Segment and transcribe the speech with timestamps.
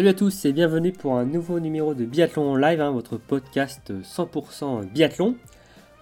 [0.00, 3.92] Salut à tous et bienvenue pour un nouveau numéro de Biathlon live, hein, votre podcast
[4.02, 5.36] 100% biathlon.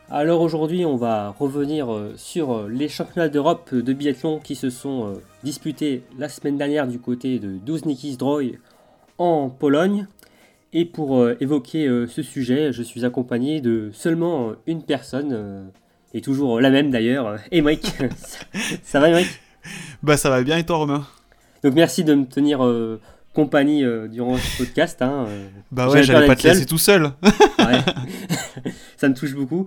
[0.08, 4.70] Alors aujourd'hui on va revenir euh, sur euh, les championnats d'Europe de biathlon qui se
[4.70, 8.52] sont euh, disputés la semaine dernière du côté de Douzniki Zdroj
[9.18, 10.06] en Pologne.
[10.72, 15.72] Et pour évoquer ce sujet, je suis accompagné de seulement une personne,
[16.14, 17.94] et toujours la même d'ailleurs, Emric.
[18.84, 19.40] ça va Emric
[20.04, 21.04] Bah ça va bien et toi Romain?
[21.64, 22.60] Donc merci de me tenir
[23.38, 25.00] compagnie euh, durant ce podcast.
[25.00, 25.46] Hein, euh.
[25.70, 27.12] bah ouais, j'allais pas te laisser tout seul.
[28.96, 29.66] ça me touche beaucoup.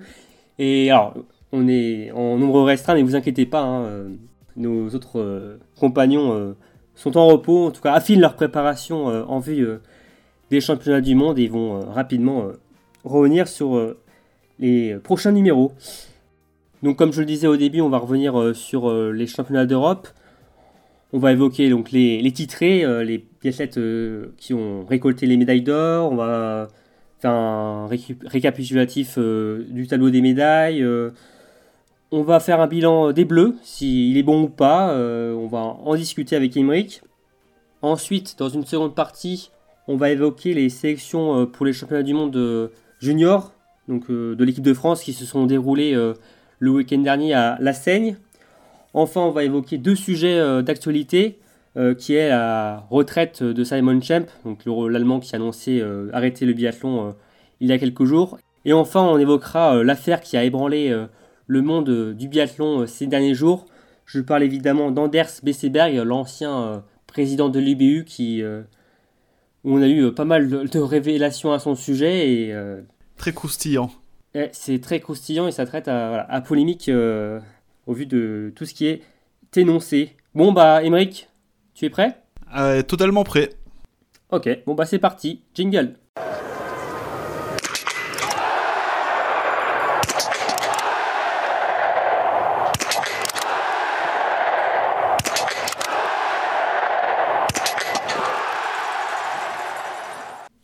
[0.59, 1.13] Et alors,
[1.53, 4.09] on est en nombre restreint, mais vous inquiétez pas, hein, euh,
[4.57, 6.53] nos autres compagnons
[6.95, 9.65] sont en repos, en tout cas affinent leur préparation en vue
[10.49, 12.47] des championnats du monde et vont rapidement
[13.05, 13.95] revenir sur
[14.59, 15.71] les prochains numéros.
[16.83, 20.09] Donc comme je le disais au début, on va revenir sur les championnats d'Europe.
[21.13, 25.61] On va évoquer donc les, titrés, euh, les athlètes euh, qui ont récolté les médailles
[25.61, 26.11] d'or.
[26.11, 26.69] On va
[27.19, 30.85] faire un récapitulatif euh, du tableau des médailles.
[32.11, 34.95] on va faire un bilan des bleus, s'il est bon ou pas.
[34.95, 37.01] on va en discuter avec Emmerich.
[37.81, 39.51] Ensuite, dans une seconde partie,
[39.87, 43.53] on va évoquer les sélections pour les championnats du monde junior,
[43.87, 45.93] donc de l'équipe de France qui se sont déroulés
[46.59, 48.17] le week-end dernier à La Seigne.
[48.93, 51.39] Enfin, on va évoquer deux sujets euh, d'actualité,
[51.77, 56.45] euh, qui est la retraite de Simon Champ, donc l'Allemand qui a annoncé euh, arrêter
[56.45, 57.15] le biathlon
[57.61, 58.37] il y a quelques jours.
[58.65, 60.95] Et enfin, on évoquera l'affaire qui a ébranlé
[61.47, 63.65] le monde du biathlon ces derniers jours.
[64.05, 70.25] Je parle évidemment d'Anders Besseberg, l'ancien président de l'UBU, qui où on a eu pas
[70.25, 72.55] mal de, révélations à son sujet et
[73.17, 73.91] très croustillant.
[74.51, 76.89] C'est très croustillant et ça traite à, polémique
[77.91, 79.01] au vu de tout ce qui est
[79.57, 80.15] énoncé.
[80.33, 81.27] Bon bah, Emeric,
[81.73, 82.21] tu es prêt?
[82.55, 83.49] Euh, Totalement prêt.
[84.29, 85.95] Ok, bon bah c'est parti, jingle.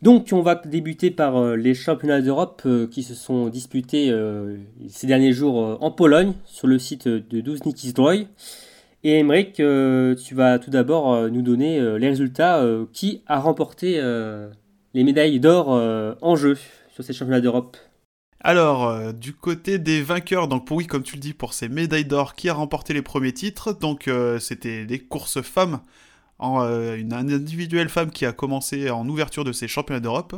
[0.08, 4.56] Donc on va débuter par euh, les championnats d'Europe euh, qui se sont disputés euh,
[4.88, 8.26] ces derniers jours en Pologne sur le site de Douzniki Zdroj.
[9.04, 14.02] Et Emmerich, tu vas tout d'abord nous donner les résultats qui a remporté
[14.94, 16.58] les médailles d'or en jeu
[16.90, 17.78] sur ces championnats d'Europe.
[18.40, 22.06] Alors, du côté des vainqueurs, donc pour oui, comme tu le dis, pour ces médailles
[22.06, 25.80] d'or, qui a remporté les premiers titres Donc, c'était des courses femmes
[26.40, 30.36] euh, une, individuelle femme qui a commencé en ouverture de ces championnats d'Europe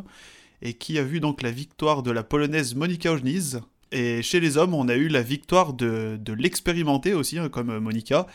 [0.62, 3.62] et qui a vu donc la victoire de la polonaise Monika Ojniz.
[3.92, 7.80] Et chez les hommes, on a eu la victoire de, de l'expérimenté aussi, hein, comme
[7.80, 8.28] Monika.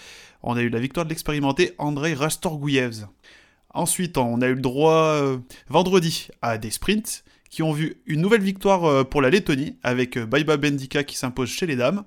[0.43, 3.07] On a eu la victoire de l'expérimenté Andrei Rastorgouyev.
[3.73, 5.39] Ensuite, on a eu le droit euh,
[5.69, 10.19] vendredi à des sprints qui ont vu une nouvelle victoire euh, pour la Lettonie avec
[10.19, 12.05] Baiba Bendika qui s'impose chez les dames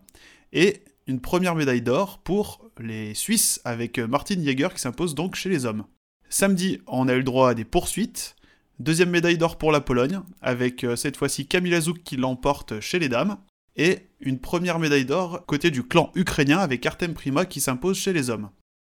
[0.53, 5.49] et une première médaille d'or pour les Suisses avec Martin Jäger qui s'impose donc chez
[5.49, 5.85] les hommes.
[6.29, 8.35] Samedi, on a eu le droit à des poursuites.
[8.79, 12.99] Deuxième médaille d'or pour la Pologne, avec euh, cette fois-ci Kamila Zouk qui l'emporte chez
[12.99, 13.37] les dames.
[13.75, 18.13] Et une première médaille d'or côté du clan ukrainien avec Artem Prima qui s'impose chez
[18.13, 18.49] les hommes.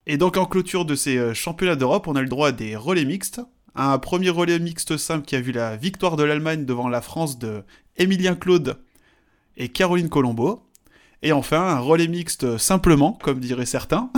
[0.07, 2.75] Et donc en clôture de ces euh, championnats d'Europe, on a le droit à des
[2.75, 3.41] relais mixtes.
[3.73, 7.39] Un premier relais mixte simple qui a vu la victoire de l'Allemagne devant la France
[7.39, 7.63] de
[7.97, 8.77] Emilien Claude
[9.57, 10.67] et Caroline Colombo.
[11.23, 14.09] Et enfin, un relais mixte simplement, comme diraient certains,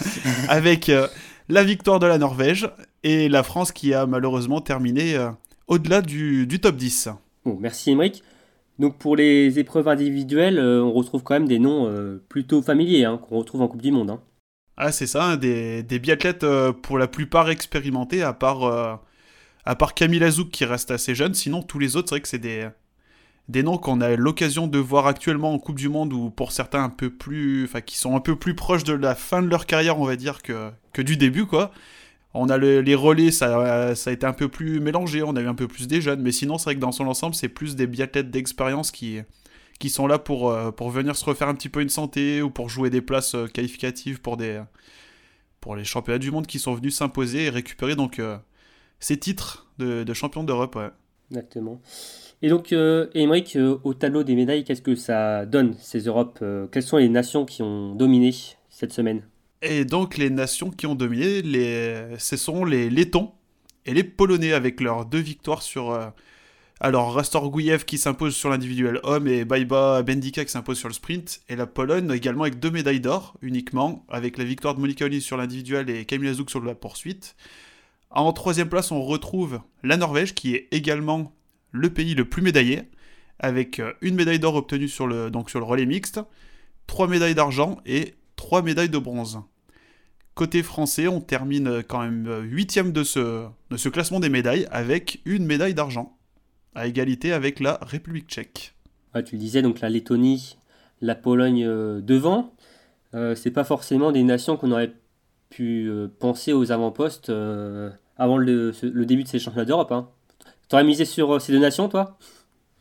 [0.48, 1.08] avec euh,
[1.48, 2.68] la victoire de la Norvège
[3.02, 5.30] et la France qui a malheureusement terminé euh,
[5.68, 7.08] au-delà du, top 10.
[7.46, 8.22] Bon, merci Emmerich.
[8.78, 11.90] Donc pour les épreuves individuelles, euh, on retrouve quand même des noms
[12.28, 14.10] plutôt familiers hein, qu'on retrouve en Coupe du Monde.
[14.10, 14.20] Hein.
[14.76, 16.46] Ah c'est ça, hein, des, des, biathlètes
[16.82, 19.00] pour la plupart expérimentés, à part,
[19.64, 22.28] à part Camille Azouk qui reste assez jeune, sinon tous les autres, c'est vrai que
[22.28, 22.66] c'est des,
[23.48, 26.84] des noms qu'on a l'occasion de voir actuellement en Coupe du Monde ou pour certains
[26.84, 29.66] un peu plus, enfin qui sont un peu plus proches de la fin de leur
[29.66, 31.72] carrière, on va dire que, que du début quoi.
[32.32, 35.48] On a les relais, ça, ça a été un peu plus mélangé, on a eu
[35.48, 37.74] un peu plus des jeunes, mais sinon c'est vrai que dans son ensemble c'est plus
[37.74, 39.18] des biathlètes d'expérience qui,
[39.80, 42.50] qui sont là pour, euh, pour venir se refaire un petit peu une santé ou
[42.50, 44.62] pour jouer des places euh, qualificatives pour, des,
[45.60, 48.36] pour les championnats du monde qui sont venus s'imposer et récupérer donc euh,
[49.00, 50.76] ces titres de, de champion d'Europe.
[50.76, 50.90] Ouais.
[51.32, 51.80] Exactement.
[52.42, 56.66] Et donc, euh, euh, au tableau des médailles, qu'est-ce que ça donne, ces Europes euh,
[56.72, 58.34] Quelles sont les nations qui ont dominé
[58.70, 59.22] cette semaine?
[59.60, 62.16] Et donc, les nations qui ont dominé, les...
[62.18, 63.32] ce sont les Lettons
[63.84, 66.12] et les Polonais, avec leurs deux victoires sur...
[66.82, 70.94] Alors, Rastor Gouyev qui s'impose sur l'individuel homme et Baiba Bendika qui s'impose sur le
[70.94, 71.42] sprint.
[71.50, 75.20] Et la Pologne également avec deux médailles d'or uniquement, avec la victoire de Monika Oli
[75.20, 77.36] sur l'individuel et Kamila Zouk sur la poursuite.
[78.08, 81.34] En troisième place, on retrouve la Norvège, qui est également
[81.72, 82.82] le pays le plus médaillé,
[83.38, 86.20] avec euh, une médaille d'or obtenue sur le, donc sur le relais mixte,
[86.86, 89.40] trois médailles d'argent et trois médailles de bronze.
[90.34, 95.20] Côté français, on termine quand même huitième de ce, de ce classement des médailles avec
[95.24, 96.16] une médaille d'argent,
[96.74, 98.74] à égalité avec la République tchèque.
[99.26, 100.56] tu le disais, donc la Lettonie,
[101.00, 102.54] la Pologne euh, devant.
[103.14, 104.94] Euh, c'est pas forcément des nations qu'on aurait
[105.48, 108.72] pu euh, penser aux avant-postes euh, avant le,
[109.04, 109.92] début de ces championnats d'Europe.
[109.92, 110.08] Hein.
[110.70, 112.16] T'aurais misé sur ces deux nations, toi?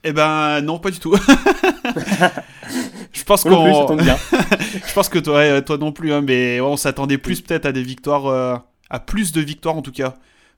[0.05, 1.13] Eh ben non, pas du tout.
[3.11, 3.49] je pense qu'on.
[3.97, 7.83] je pense que toi, toi non plus, hein, mais on s'attendait plus peut-être à des
[7.83, 10.13] victoires, à plus de victoires en tout cas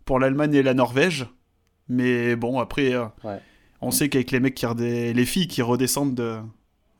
[0.05, 1.25] pour l'Allemagne et la Norvège.
[1.89, 2.93] Mais bon, après,
[3.81, 6.37] on sait qu'avec les mecs qui les filles qui redescendent de,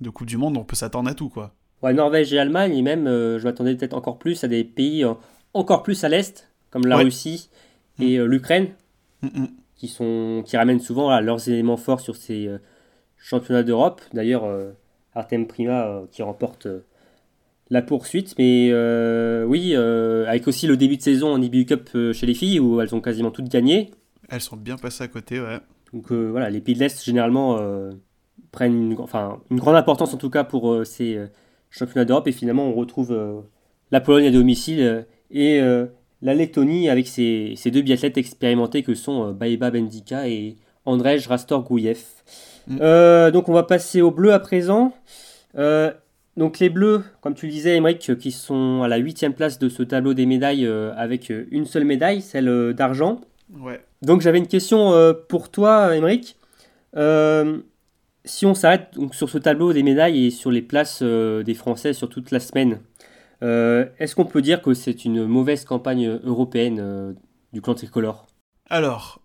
[0.01, 1.54] de Coupe du Monde, on peut s'attendre à tout, quoi.
[1.81, 5.04] Ouais, Norvège et Allemagne, et même, euh, je m'attendais peut-être encore plus à des pays
[5.04, 5.13] euh,
[5.54, 7.50] encore plus à l'est, comme la Russie
[8.00, 8.22] et mm.
[8.22, 8.68] euh, l'Ukraine,
[9.24, 9.48] mm, mm.
[9.81, 12.50] Qui, sont, qui ramènent souvent leurs éléments forts sur ces
[13.18, 14.00] championnats d'Europe.
[14.13, 14.44] D'ailleurs,
[15.16, 16.68] Artem Prima qui remporte
[17.72, 18.36] la poursuite.
[18.38, 18.72] Mais
[19.45, 22.94] oui, avec aussi le début de saison en IBU Cup chez les filles, où elles
[22.94, 23.89] ont quasiment toutes gagné.
[24.30, 25.60] Elles sont bien passées à côté, ouais.
[25.94, 27.60] Donc voilà, les pays de l'Est, généralement,
[28.51, 31.19] prennent une, enfin, une grande importance, en tout cas, pour ces
[31.72, 32.27] championnat d'Europe.
[32.27, 33.42] Et finalement, on retrouve euh,
[33.89, 35.01] la Pologne à domicile euh,
[35.31, 35.88] et euh,
[36.21, 42.00] la Lettonie avec ses, deux biathlètes expérimentés que sont Baiba Bendika et Andrzej Rastor-Gouyev.
[42.68, 43.31] Mm.
[43.31, 44.94] donc on va passer aux bleus à présent.
[46.38, 49.68] donc les bleus, comme tu le disais, Emmerich, qui sont à la huitième place de
[49.68, 53.21] ce tableau des médailles avec une seule médaille, celle d'argent.
[53.59, 53.81] Ouais.
[54.01, 54.94] Donc j'avais une question
[55.27, 56.35] pour toi, Emmerich
[58.25, 61.94] si on s'arrête sur ce tableau des médailles et sur les places euh, des Français
[61.94, 62.77] sur toute la semaine, euh,
[63.41, 67.13] est-ce qu'on peut dire que c'est une mauvaise campagne européenne euh,
[67.53, 68.27] du clan tricolore?
[68.69, 69.21] Alors,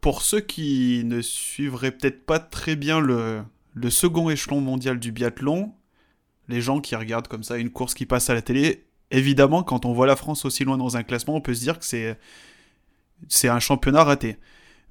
[0.00, 3.44] pour ceux qui ne suivraient peut-être pas très bien le,
[3.90, 5.72] second échelon mondial du biathlon,
[6.48, 9.84] les gens qui regardent comme ça une course qui passe à la télé, évidemment, quand
[9.84, 13.48] on voit la France aussi loin dans un classement, on peut se dire que c'est,
[13.48, 14.36] un championnat raté.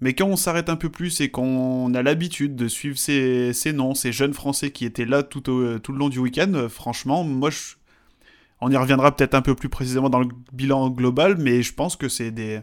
[0.01, 3.93] Mais quand on s'arrête un peu plus et qu'on a l'habitude de suivre ces, noms,
[3.93, 5.51] ces jeunes Français qui étaient là tout, tout
[5.91, 7.49] le long du week-end, euh, franchement, moi,
[8.65, 11.95] on y reviendra peut-être un peu plus précisément dans le bilan global, mais je pense
[11.95, 12.61] que c'est des,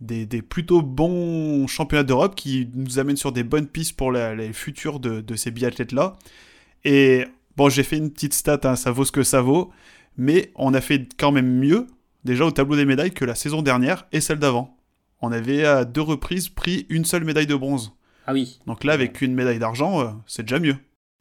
[0.00, 5.00] des, plutôt bons championnats d'Europe qui nous amènent sur des bonnes pistes pour les futurs
[5.00, 6.18] de, ces biathlètes-là.
[6.84, 7.24] Et
[7.56, 9.70] bon, j'ai fait une petite stat, hein, ça vaut ce que ça vaut,
[10.18, 11.86] mais on a fait quand même mieux,
[12.24, 14.76] déjà au tableau des médailles, que la saison dernière et celle d'avant
[15.22, 17.92] on avait à deux reprises pris une seule médaille de bronze.
[18.26, 18.60] Ah oui.
[18.66, 20.76] Donc là, avec une médaille d'argent, euh, c'est déjà mieux.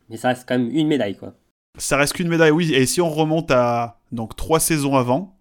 [0.10, 1.36] Mais ça reste quand même une médaille, quoi.
[1.78, 2.74] Ça reste qu'une médaille, oui.
[2.74, 5.38] Et si on remonte à donc trois saisons avant,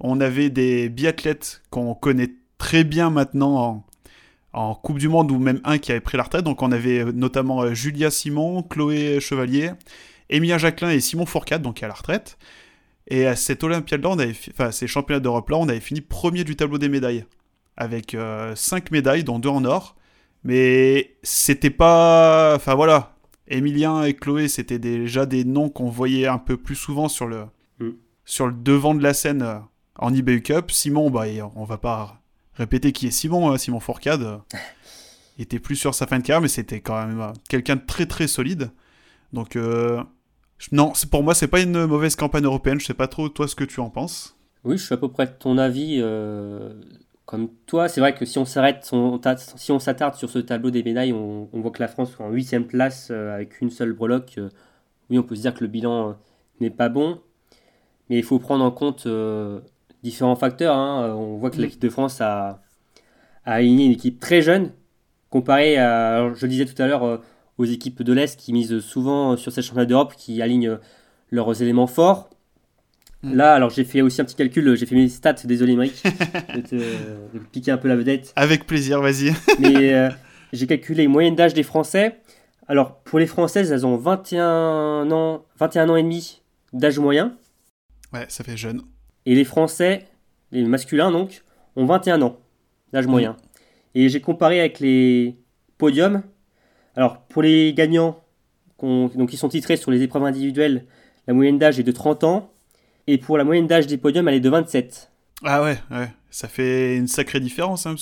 [0.00, 3.84] on avait des biathlètes qu'on connaît très bien maintenant
[4.52, 6.42] en, Coupe du Monde, ou même un qui avait pris la retraite.
[6.42, 9.70] Donc on avait euh, notamment euh, Julia Simon, Chloé Chevalier,
[10.30, 12.38] Emilia Jacquelin et Simon Fourcade, donc à la retraite.
[13.06, 14.16] Et à cette Olympiade-là,
[14.50, 17.24] enfin ces championnats d'Europe-là, on avait fini premier du tableau des médailles
[17.76, 19.96] avec 5 euh, médailles, dont 2 en or.
[20.44, 22.54] Mais c'était pas.
[22.56, 23.17] Enfin voilà.
[23.48, 27.44] Emilien et Chloé, c'était déjà des noms qu'on voyait un peu plus souvent sur le,
[27.80, 27.90] mm.
[28.24, 29.58] sur le devant de la scène euh,
[29.98, 30.70] en eBay Cup.
[30.70, 31.24] Simon, bah,
[31.56, 32.20] on va pas
[32.54, 33.50] répéter qui est Simon.
[33.50, 33.58] Hein.
[33.58, 34.40] Simon Fourcade
[35.38, 37.82] il était plus sur sa fin de carrière, mais c'était quand même euh, quelqu'un de
[37.86, 38.70] très très solide.
[39.32, 39.56] Donc,
[40.72, 42.80] non, pour moi, c'est pas une mauvaise campagne européenne.
[42.80, 44.36] Je sais pas trop, toi, ce que tu en penses.
[44.64, 46.02] Oui, je suis à peu près de ton avis
[47.28, 48.90] comme toi, c'est vrai que si on s'arrête,
[49.56, 52.30] si on s'attarde sur ce tableau des médailles, on, voit que la France est en
[52.30, 54.36] huitième place euh, avec une seule breloque.
[54.38, 54.48] Euh,
[55.10, 56.12] oui, on peut se dire que le bilan euh,
[56.60, 57.20] n'est pas bon,
[58.08, 59.06] mais il faut prendre en compte
[60.02, 60.74] différents facteurs.
[60.74, 61.14] Hein.
[61.16, 62.62] On voit que l'équipe de France a,
[63.44, 64.72] aligné une équipe très jeune,
[65.28, 67.20] comparée à, je le disais tout à l'heure,
[67.58, 70.78] aux équipes de l'Est qui misent souvent sur ces championnats d'Europe, qui alignent
[71.30, 72.27] leurs éléments forts.
[73.22, 73.34] Mm.
[73.34, 76.02] Là, alors j'ai fait aussi un petit calcul, j'ai fait mes stats, désolé Mike,
[76.54, 78.32] de te piquer un peu la vedette.
[78.36, 79.32] Avec plaisir, vas-y.
[79.58, 80.08] Mais euh,
[80.52, 82.20] j'ai calculé les moyennes d'âge des Français.
[82.68, 87.36] Alors pour les Françaises, elles ont 21 ans, 21 ans et demi d'âge moyen.
[88.12, 88.82] Ouais, ça fait jeune.
[89.26, 90.06] Et les Français,
[90.52, 91.42] les masculins donc,
[91.76, 92.38] ont 21 ans
[92.92, 93.10] d'âge mm.
[93.10, 93.36] moyen.
[93.94, 95.36] Et j'ai comparé avec les
[95.76, 96.22] podiums.
[96.94, 98.20] Alors pour les gagnants,
[98.80, 100.84] donc qui sont titrés sur les épreuves individuelles,
[101.26, 102.52] la moyenne d'âge est de 30 ans.
[103.08, 105.10] Et pour la moyenne d'âge des podiums, elle est de 27.
[105.42, 106.12] Ah ouais, ouais.
[106.30, 107.86] ça fait une sacrée différence.
[107.86, 107.94] Hein,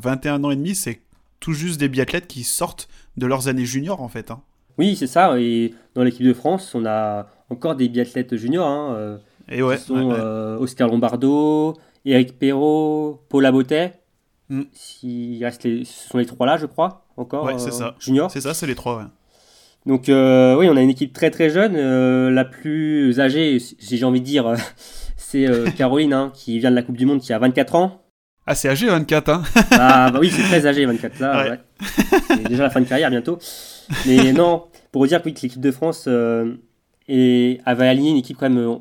[0.00, 1.00] 21 ans et demi, c'est
[1.38, 4.30] tout juste des biathlètes qui sortent de leurs années juniors en fait.
[4.30, 4.40] Hein.
[4.78, 5.38] Oui, c'est ça.
[5.38, 8.66] Et dans l'équipe de France, on a encore des biathlètes juniors.
[8.66, 9.18] Hein, euh,
[9.50, 10.18] Et ouais, qui sont ouais, ouais.
[10.18, 14.00] euh, Oscar Lombardo, Eric Perrault, Paul Abotet.
[14.48, 14.62] Mm.
[14.72, 17.44] S'il reste les, ce sont les trois là, je crois, encore.
[17.44, 17.96] Ouais, c'est euh, ça.
[17.98, 18.30] Junior.
[18.30, 19.04] C'est ça, c'est les trois, ouais.
[19.86, 21.74] Donc euh, oui, on a une équipe très très jeune.
[21.76, 24.54] euh, la plus âgée, si j'ai envie de dire,
[25.16, 28.00] c'est euh, Caroline, hein, qui vient de la Coupe du Monde, qui a 24 ans.
[28.46, 31.44] Ah, c'est âgé 24, hein Ah bah oui, c'est très âgé, 24 là.
[31.44, 31.50] Ouais.
[31.50, 31.58] ouais.
[32.28, 33.38] C'est déjà la fin de carrière bientôt.
[34.06, 36.06] Mais non, pour vous dire que oui, que l'équipe de France
[37.08, 38.78] est- avait aligné une équipe quand même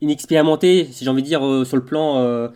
[0.00, 2.48] inexpérimentée, si j'ai envie de dire, sur le plan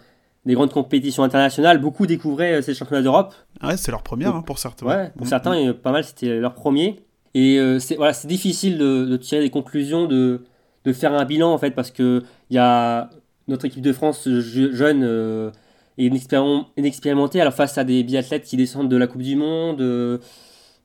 [0.46, 1.78] des grandes compétitions internationales.
[1.78, 3.34] Beaucoup découvraient ces championnats d'Europe.
[3.62, 4.86] Ouais, c'est leur première, hein, pour certains.
[4.86, 7.00] Ouais, pour Mm, certains, et pas mal, c'était leur premier.
[7.36, 10.40] Et euh, c'est voilà, c'est difficile de, de tirer des conclusions, de,
[10.86, 13.10] de faire un bilan en fait, parce que il y a
[13.48, 15.50] notre équipe de France je- jeune euh,
[15.98, 19.80] et inexpérim- inexpérimentée, alors face à des biathlètes qui descendent de la Coupe du Monde,
[19.82, 20.18] euh,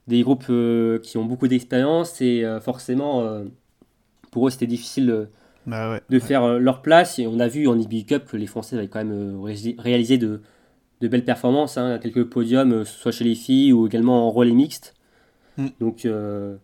[0.08, 3.46] des groupes euh, qui ont beaucoup d'expérience, et euh, forcément, euh,
[4.32, 5.28] pour eux, c'était difficile de,
[5.66, 6.02] Bah ouais.
[6.10, 7.20] de faire euh, leur place.
[7.20, 9.38] Et on a vu en IBU Cup que les Français avaient quand même euh,
[9.80, 10.42] réalisé- de,
[11.02, 14.54] de belles performances, hein, quelques podiums, euh, soit chez les filles ou également en relais
[14.54, 14.96] mixte.
[15.58, 15.68] Mm.
[15.80, 16.58] Donc euh,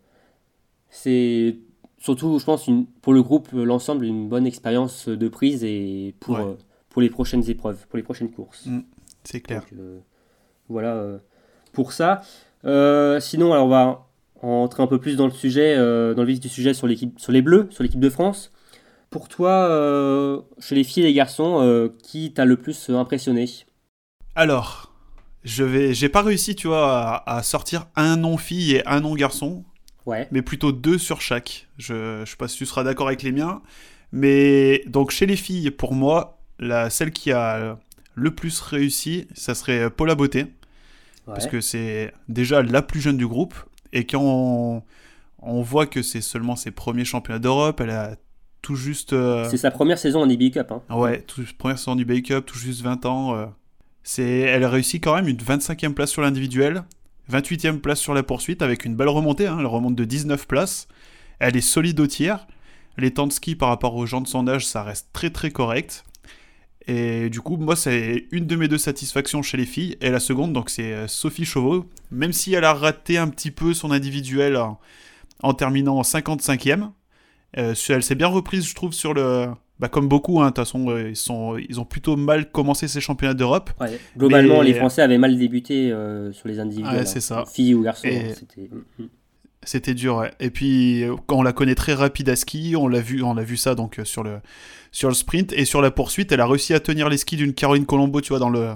[0.89, 1.57] c'est
[1.99, 6.35] surtout, je pense, une, pour le groupe, l'ensemble, une bonne expérience de prise et pour,
[6.35, 6.43] Ouais.
[6.43, 6.53] euh,
[6.89, 8.65] pour les prochaines épreuves, pour les prochaines courses.
[8.65, 8.79] Mm.
[9.23, 9.61] C'est clair.
[9.61, 9.99] Donc, euh,
[10.69, 11.19] voilà
[11.73, 12.21] pour ça.
[12.63, 14.07] Sinon, alors on va
[14.41, 17.31] entrer un peu plus dans le sujet, dans le vif du sujet sur l'équipe, sur
[17.31, 18.51] les Bleus, sur l'équipe de France.
[19.09, 23.45] Pour toi, chez les filles et les garçons, qui t'a le plus impressionné?
[24.35, 24.86] Alors,
[25.43, 28.99] je vais, j'ai pas réussi, tu vois, à, à sortir un nom fille et un
[29.01, 29.63] nom garçon,
[30.05, 30.27] Ouais.
[30.31, 31.67] mais plutôt deux sur chaque.
[31.77, 33.61] Je, je sais pas si tu seras d'accord avec les miens,
[34.11, 37.77] mais donc chez les filles, pour moi, la celle qui a
[38.15, 40.45] le plus réussi, ça serait Paula Beauté,
[41.25, 43.53] parce que c'est déjà la plus jeune du groupe,
[43.93, 44.81] et quand on,
[45.39, 48.15] on voit que c'est seulement ses premiers championnats d'Europe, elle a
[48.61, 49.13] tout juste.
[49.13, 50.71] euh, C'est sa première saison en IBU Cup.
[50.71, 50.81] Hein.
[50.89, 53.35] Ouais, tout, première saison du Bake Up, tout juste 20 ans.
[53.35, 53.45] euh,
[54.17, 56.83] elle a réussi quand même une 25e place sur l'individuel,
[57.31, 59.47] 28e place sur la poursuite avec une belle remontée.
[59.47, 60.87] hein, elle remonte de 19 places.
[61.39, 62.47] Elle est solide au tiers.
[62.97, 65.51] Les temps de ski par rapport aux gens de son âge, ça reste très très
[65.51, 66.03] correct.
[66.87, 69.97] Et du coup, moi, c'est une de mes deux satisfactions chez les filles.
[69.99, 71.89] Et la seconde, donc, c'est euh, Sophie Chauveau.
[72.11, 74.79] Même si elle a raté un petit peu son individuel en,
[75.43, 76.91] en terminant en 55e,
[77.57, 79.49] euh, elle s'est bien reprise, je trouve, sur le.
[79.79, 82.87] Bah, comme beaucoup, hein, de toute façon, euh, ils, sont, ils ont plutôt mal commencé
[82.87, 83.69] ces championnats d'Europe.
[83.79, 83.99] Ouais.
[84.17, 86.95] Globalement, Mais- les Français avaient mal débuté euh, sur les individuels.
[86.95, 87.43] Ouais, c'est hein.
[87.45, 87.45] ça.
[87.45, 88.07] Filles ou garçons.
[88.07, 89.07] Et- hein, c'était- Mm, mm.
[89.63, 90.31] C'était dur, ouais.
[90.39, 93.35] Et puis, euh, quand on la connaît très rapide à ski, on l'a vu, on
[93.37, 94.37] a vu ça donc sur le,
[94.91, 96.31] sur le sprint et sur la poursuite.
[96.31, 98.69] Elle a réussi à tenir les skis d'une Caroline Colombo, tu vois, dans le,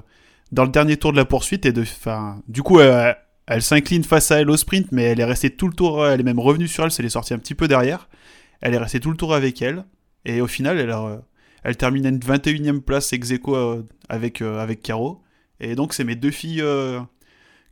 [0.51, 1.65] dans le dernier tour de la poursuite.
[1.65, 5.25] Et de, enfin, du coup, elle s'incline face à elle au sprint, mais elle est
[5.25, 6.05] restée tout le tour.
[6.05, 8.09] Elle est même revenue sur elle, c'est est sortie un petit peu derrière.
[8.59, 9.85] Elle est restée tout le tour avec elle.
[10.25, 14.59] Et au final, elle, euh, termine à une 21e place ex aequo, euh, avec, euh,
[14.59, 15.21] avec Caro.
[15.59, 16.63] Et donc, c'est mes deux filles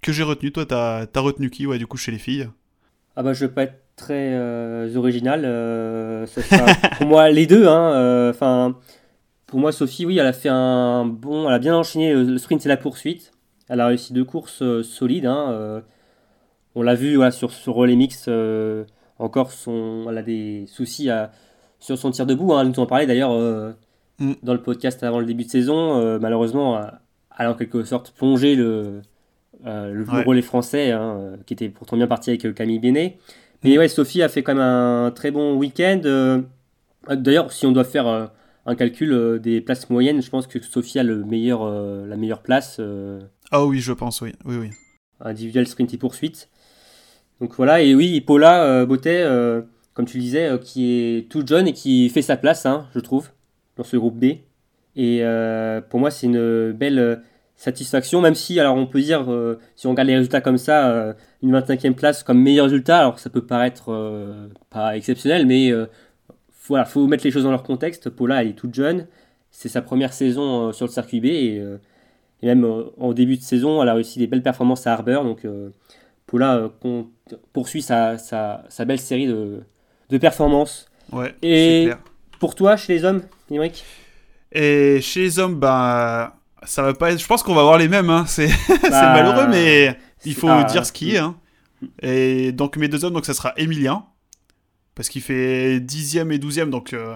[0.01, 0.51] que j'ai retenues.
[0.51, 2.47] Toi, t'as as retenu qui, ouais, du coup, chez les filles?
[3.15, 4.33] Ah bah je vais pas être très
[4.95, 5.41] original.
[6.97, 7.67] pour moi les deux.
[7.67, 8.77] Hein, Enfin,
[9.47, 12.65] pour moi Sophie, oui, elle a fait un bon, elle a bien enchaîné le sprint
[12.65, 13.31] et la poursuite.
[13.67, 15.25] Elle a réussi deux courses solides.
[15.25, 15.81] hein,
[16.75, 18.29] on l'a vu sur ce relais mix.
[19.17, 21.31] encore, son, elle a des soucis à-
[21.79, 22.53] sur son tir debout.
[22.53, 23.71] Hein, nous en parlait d'ailleurs euh,
[24.19, 24.33] Mm.
[24.43, 25.97] dans le podcast avant le début de saison.
[25.97, 26.81] euh, malheureusement, euh,
[27.37, 29.01] elle a en quelque sorte plongé le,
[29.63, 30.23] le Ouais.
[30.23, 33.17] relais français, hein, qui était pourtant bien parti avec Camille Bénet.
[33.63, 36.01] Mais ouais, Sophie a fait quand même un très bon week-end.
[37.09, 38.29] D'ailleurs, si on doit faire
[38.65, 41.63] un calcul des places moyennes, je pense que Sophie a le meilleur,
[42.05, 42.81] la meilleure place
[43.51, 44.33] Ah oui, je pense, oui.
[44.45, 44.69] Oui, oui.
[45.21, 46.49] individuelle sprint et poursuite.
[47.39, 49.25] Donc voilà, et oui, Paula Beautet,
[49.99, 52.87] comme tu le disais, euh, qui est toute jeune et qui fait sa place, hein,
[52.95, 53.31] je trouve,
[53.75, 54.37] dans ce groupe B.
[54.95, 57.15] Et euh, pour moi, c'est une belle euh,
[57.57, 59.27] satisfaction, même si, alors on peut dire,
[59.75, 63.29] si on regarde les résultats comme ça, une 25e place comme meilleur résultat, alors ça
[63.29, 65.73] peut paraître pas exceptionnel, mais
[66.69, 68.09] voilà, faut mettre les choses dans leur contexte.
[68.09, 69.05] Paula, elle est toute jeune,
[69.51, 71.61] c'est sa première saison sur le circuit B, et,
[72.41, 72.65] même
[72.97, 75.45] en début de saison, elle a réussi des belles performances à Harbour, donc
[76.25, 76.71] Paula
[77.51, 78.15] poursuit sa
[78.85, 79.63] belle série de,
[80.09, 80.87] de performances.
[81.11, 81.99] Ouais, Et- clair.
[82.39, 83.83] Pour toi, chez les hommes, Émeric
[84.53, 87.19] Et chez les hommes, bah, ça va pas être.
[87.19, 88.09] Je pense qu'on va avoir les mêmes.
[88.09, 88.25] Hein.
[88.27, 91.17] C'est c'est Bah, malheureux, mais il faut Ah, dire ce qui est.
[91.17, 91.35] Hein.
[92.01, 94.05] Et donc mes deux hommes, donc ça sera Emilien,
[94.95, 97.15] parce qu'il fait 10e et 12e, donc euh,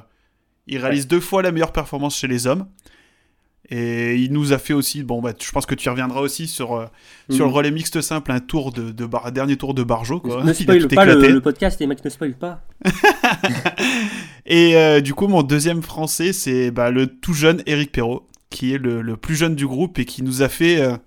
[0.68, 2.68] il réalise deux fois la meilleure performance chez les hommes.
[3.70, 6.48] Et il nous a fait aussi, bon, bah, je pense que tu y reviendras aussi
[6.48, 6.86] sur, euh,
[7.30, 7.52] sur Mhm.
[7.52, 10.20] le relais mixte simple, un tour de, de bar- dernier tour de Barjo.
[10.20, 10.44] Quoi.
[10.44, 12.62] Ne spoil pas le, le podcast, Émeric, ne spoil pas.
[14.46, 18.74] Et euh, du coup, mon deuxième français, c'est bah, le tout jeune Eric Perrault, qui
[18.74, 20.82] est le, le, plus jeune du groupe et qui nous a fait.
[20.82, 20.98] Euh...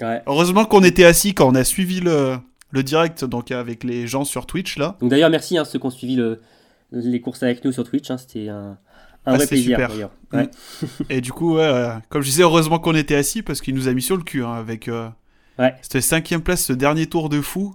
[0.00, 0.22] Ouais.
[0.26, 2.38] Heureusement qu'on était assis quand on a suivi le,
[2.70, 4.96] le direct donc avec les gens sur Twitch là.
[5.00, 6.40] Donc d'ailleurs, merci hein, ceux qui ont suivi le,
[6.92, 8.10] les courses avec nous sur Twitch.
[8.10, 8.78] Hein, C'était un,
[9.26, 10.10] un Ah, vrai c'est plaisir d'ailleurs.
[10.32, 10.36] Mm.
[10.36, 10.50] Ouais.
[11.10, 13.88] Et du coup, ouais, euh, comme je disais, heureusement qu'on était assis parce qu'il nous
[13.88, 15.08] a mis sur le cul hein, avec euh,
[15.58, 15.74] Ouais.
[15.82, 17.74] cette cinquième place, ce dernier tour de fou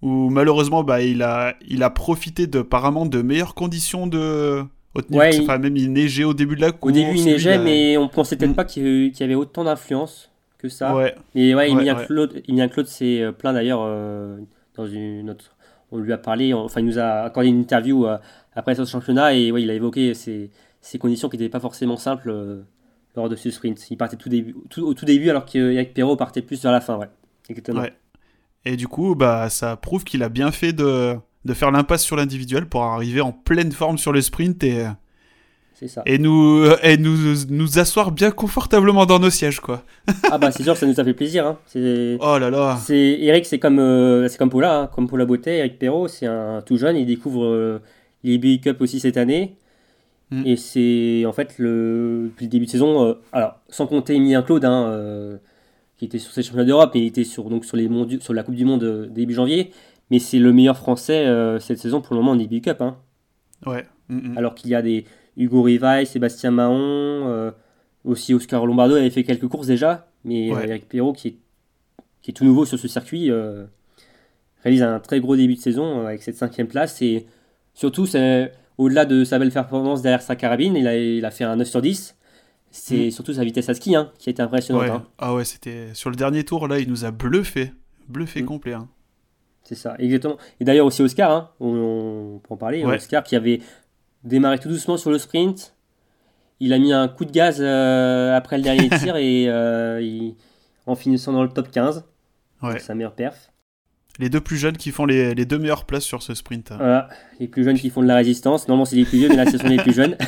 [0.00, 4.64] où malheureusement bah, il, a, il a profité de, apparemment de meilleures conditions de
[4.94, 5.06] haute.
[5.10, 6.92] Ouais, Enfin, même il neigeait au début de la Au course.
[6.94, 8.54] début, il neigeait, mais on pensait peut-être Mm.
[8.54, 10.94] pas qu'il y, avait autant d'influence que ça.
[10.96, 12.06] Ouais, Mais ouais, Emilien ouais.
[12.06, 14.38] Claude, Claude s'est euh, plaint d'ailleurs euh,
[14.76, 15.54] dans une autre.
[15.90, 18.16] On lui a parlé, enfin, il nous a accordé une interview euh,
[18.54, 21.96] après ce championnat et ouais, il a évoqué ces, ces conditions qui n'étaient pas forcément
[21.96, 22.62] simples euh,
[23.16, 23.90] lors de ce sprint.
[23.90, 26.80] Il partait tout début, tout- au tout début alors qu'Eric Perrault partait plus vers la
[26.80, 26.96] fin.
[26.96, 27.08] Ouais.
[27.48, 27.80] Exactement.
[27.80, 27.92] Ouais.
[28.64, 32.16] Et du coup, bah, ça prouve qu'il a bien fait de, de faire l'impasse sur
[32.16, 34.86] l'individuel pour arriver en pleine forme sur le sprint et,
[35.88, 36.02] ça.
[36.06, 39.82] et, nous, et nous, nous asseoir bien confortablement dans nos sièges, quoi.
[40.30, 41.44] Ah bah c'est sûr, ça nous a fait plaisir.
[41.46, 41.58] Hein.
[42.20, 42.78] Oh là là.
[42.80, 46.26] C'est Eric, c'est comme euh, c'est comme Paula, hein, comme Paula Beauté, Eric Perrault, c'est
[46.26, 47.80] un tout jeune, il découvre euh,
[48.24, 49.56] les BI Cup aussi cette année.
[50.32, 50.46] Mm.
[50.46, 54.42] Et c'est en fait le depuis le début de saison, euh, alors sans compter Emilien
[54.42, 55.36] Claude, hein, euh,
[55.98, 57.88] qui était sur ces championnats d'Europe, mais il était sur donc sur les
[58.20, 59.72] sur la Coupe du Monde euh, début janvier.
[60.10, 61.26] Mais c'est le meilleur français
[61.58, 62.82] cette saison pour le moment en BI Cup.
[62.82, 62.98] Hein.
[63.64, 63.86] Ouais.
[64.08, 64.38] Mm, mm.
[64.38, 65.06] Alors qu'il y a des
[65.38, 67.52] Hugo Rivaille, Sébastien Mahon,
[68.04, 70.68] aussi Oscar Lombardo avait fait quelques courses déjà, mais Ouais.
[70.68, 71.36] Eric Perrault qui est,
[72.20, 73.30] qui est tout nouveau sur ce circuit
[74.62, 77.26] réalise un très gros début de saison avec cette cinquième place et
[77.74, 81.44] surtout c'est au-delà de sa belle performance derrière sa carabine, il a, il a fait
[81.44, 82.16] un 9 sur 10.
[82.70, 83.10] C'est Mm.
[83.10, 84.82] surtout sa vitesse à ski hein, qui a été impressionnante.
[84.84, 84.90] Ouais.
[84.90, 85.04] hein.
[85.18, 87.72] Ah ouais, c'était sur le dernier tour là, il nous a bluffé,
[88.08, 88.46] bluffé Mm.
[88.46, 88.72] complet.
[88.72, 88.88] hein.
[89.62, 90.38] C'est ça, exactement.
[90.58, 92.84] Et d'ailleurs aussi Oscar, on, on peut en parler.
[92.84, 92.96] Ouais.
[92.96, 93.60] Oscar qui avait
[94.24, 95.74] démarré tout doucement sur le sprint.
[96.60, 100.34] Il a mis un coup de gaz euh, après le dernier tir et euh, il-
[100.86, 102.04] en finissant dans le top 15.
[102.62, 102.70] Ouais.
[102.72, 103.51] Donc, sa meilleure perf.
[104.18, 106.72] Les deux plus jeunes qui font les, les deux meilleures places sur ce sprint.
[106.76, 107.08] Voilà,
[107.40, 108.68] les plus jeunes qui font de la résistance.
[108.68, 110.16] Normalement c'est les plus vieux, mais là ce sont les plus jeunes.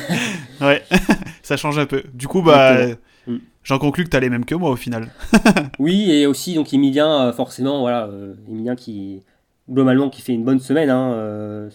[0.61, 0.81] Ouais,
[1.43, 2.01] ça change un peu.
[2.13, 2.87] Du coup, bah.
[3.27, 3.37] Mm.
[3.63, 5.09] j'en conclus que t'as les mêmes que moi au final.
[5.79, 9.21] Oui, et aussi donc Emilien, euh, forcément, voilà, euh, Emilien qui
[9.69, 11.69] globalement qui fait une bonne semaine hein, euh,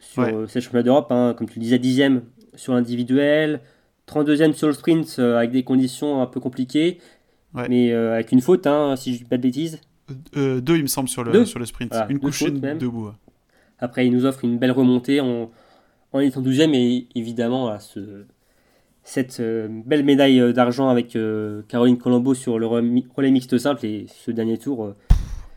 [0.00, 0.34] sur Ouais.
[0.48, 2.22] ces championnats d'Europe, hein, comme tu le disais, dixième
[2.56, 3.60] sur l'individuel,
[4.08, 6.98] 32e sur le sprint euh, avec des conditions un peu compliquées,
[7.54, 7.66] Ouais.
[7.68, 9.78] mais euh, avec une faute, hein, si je dis pas de bêtises.
[10.36, 11.90] Euh, deux, il me semble, sur le, Deux sur le sprint.
[11.92, 12.78] Voilà, une couchée même.
[12.78, 13.06] debout.
[13.06, 13.12] ouais.
[13.78, 15.50] Après, il nous offre une belle remontée en,
[16.12, 18.24] en étant 12e et évidemment voilà, ce-
[19.02, 23.84] cette euh, belle médaille euh, d'argent avec euh, Caroline Colombo sur le relais mixte simple
[23.84, 24.94] et ce dernier tour.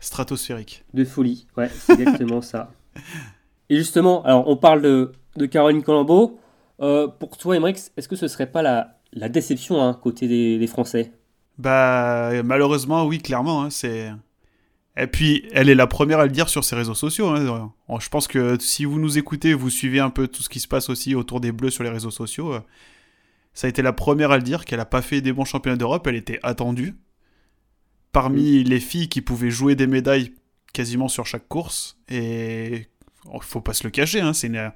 [0.00, 0.84] Stratosphérique.
[0.94, 2.72] De folie, ouais, c'est exactement ça.
[3.68, 6.38] Et justement, alors on parle de, de Caroline Colombo.
[6.78, 10.66] Pour toi, Emmerich, est-ce que ce serait pas la, la déception hein, côté des, des
[10.68, 11.12] Français?
[11.58, 13.62] Bah, malheureusement, oui, clairement.
[13.62, 14.10] hein, c'est.
[14.98, 17.28] Et puis, elle est la première à le dire sur ses réseaux sociaux.
[17.28, 17.72] hein.
[17.88, 20.58] Bon, Je pense que si vous nous écoutez, vous suivez un peu tout ce qui
[20.60, 22.54] se passe aussi autour des Bleus sur les réseaux sociaux.
[22.54, 22.60] euh,
[23.52, 25.76] Ça a été la première à le dire qu'elle n'a pas fait des bons championnats
[25.76, 26.06] d'Europe.
[26.06, 26.94] Elle était attendue.
[28.12, 30.32] Parmi les filles qui pouvaient jouer des médailles
[30.72, 31.98] quasiment sur chaque course.
[32.08, 32.86] Et
[33.32, 34.72] il faut pas se le cacher, hein, c'est une,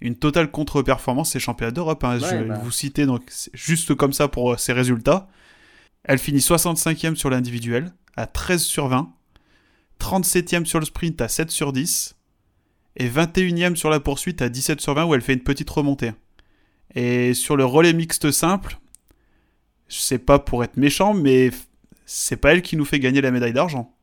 [0.00, 2.02] une totale contre-performance ces championnats d'Europe.
[2.02, 2.18] hein.
[2.18, 2.58] Ouais, Je vais bah.
[2.60, 5.28] vous citer donc, juste comme ça pour euh, ses résultats.
[6.02, 9.12] Elle finit 65e sur l'individuel, à 13 sur 20.
[10.00, 12.16] 37e sur le sprint, à 7 sur 10.
[12.96, 16.12] Et 21e sur la poursuite, à 17 sur 20, où elle fait une petite remontée.
[16.94, 18.78] Et sur le relais mixte simple,
[19.88, 21.50] je sais pas pour être méchant, mais
[22.04, 23.94] c'est pas elle qui nous fait gagner la médaille d'argent.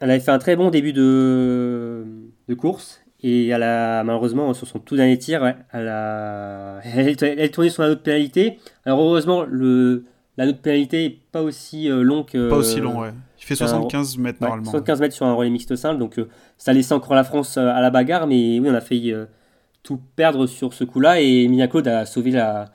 [0.00, 2.06] Elle avait fait un très bon début de,
[2.48, 7.70] de course et elle a malheureusement sur son tout dernier tir, elle a elle, elle
[7.70, 8.58] sur la note pénalité.
[8.86, 10.04] Alors heureusement le
[10.38, 13.10] la note pénalité est pas aussi euh, long que Pas aussi long, ouais.
[13.54, 14.70] Il fait c'est un- 75 mètres Ouais, normalement.
[14.70, 17.68] 75 mètres sur un relais mixte simple, donc euh, ça laissait encore la France euh,
[17.68, 19.26] à la bagarre, mais oui, on a failli euh,
[19.82, 22.66] tout perdre sur ce coup-là, et Emilia Claude a sauvé la,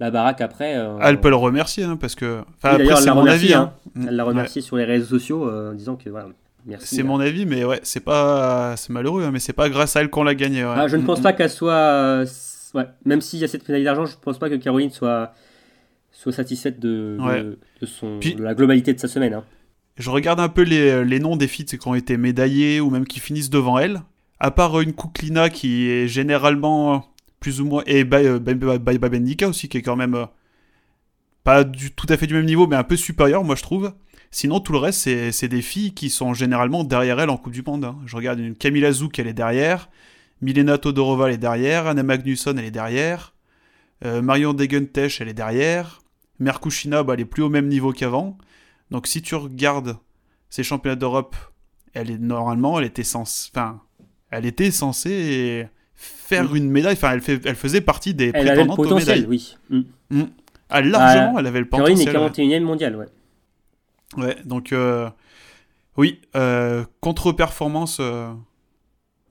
[0.00, 0.76] la baraque après.
[0.76, 2.42] euh, Ah, elle peut le remercier, hein, parce que.
[2.62, 3.54] Enfin, Oui, après, c'est mon avis.
[3.54, 3.72] hein.
[3.96, 4.04] hein.
[4.08, 4.28] Elle l'a Ouais.
[4.30, 6.28] remercié sur les réseaux sociaux euh, en disant que voilà,
[6.66, 6.94] merci.
[6.96, 8.74] C'est mon avis, mais ouais, c'est pas.
[8.76, 10.64] C'est malheureux, hein, mais c'est pas grâce à elle qu'on l'a gagné.
[10.64, 10.72] ouais.
[10.76, 11.22] Ah, je ne Mm, pense mm.
[11.22, 11.72] pas qu'elle soit.
[11.72, 12.26] euh,
[12.74, 15.32] ouais, même s'il y a cette médaille d'argent, je ne pense pas que Caroline soit,
[16.10, 17.42] soit satisfaite de, de- Ouais.
[17.80, 19.34] de son, Puis- de la globalité de sa semaine.
[19.34, 19.44] hein.
[19.98, 23.20] Je regarde un peu les, noms des filles qui ont été médaillées ou même qui
[23.20, 24.02] finissent devant elle.
[24.40, 27.06] À part une Kuklina qui est généralement
[27.40, 27.82] plus ou moins.
[27.86, 30.14] Et Bay- euh, Babendika aussi, qui est quand même.
[30.14, 30.26] euh,
[31.44, 33.92] pas tout à fait du même niveau, mais un peu supérieur, moi je trouve.
[34.30, 37.62] Sinon, tout le reste, c'est des filles qui sont généralement derrière elle en Coupe du
[37.62, 37.84] Monde.
[37.84, 37.98] hein.
[38.06, 39.90] Je regarde une Camila Zouk, elle est derrière.
[40.40, 41.86] Milena Todorova, elle est derrière.
[41.86, 43.34] Anna Magnusson, elle est derrière.
[44.04, 46.00] Euh, Marion Degentesh, elle est derrière.
[46.38, 48.38] Merkushina, bah, elle est plus au même niveau qu'avant.
[48.92, 49.96] Donc si tu regardes
[50.48, 51.34] ces championnats d'Europe,
[51.94, 53.80] elle est normalement, elle était censée, enfin,
[54.30, 56.94] elle était censée faire une médaille.
[56.94, 59.56] Enfin, elle, fait, elle faisait partie des elle prétendantes avait le potentiel, oui.
[59.70, 59.80] Mm.
[60.10, 60.22] Mm.
[60.68, 62.12] Ah, largement, elle avait le potentiel.
[62.12, 63.06] Caroline est 41e mondiale, ouais.
[64.16, 65.08] Ouais, donc euh,
[65.96, 68.00] oui, euh, contre-performance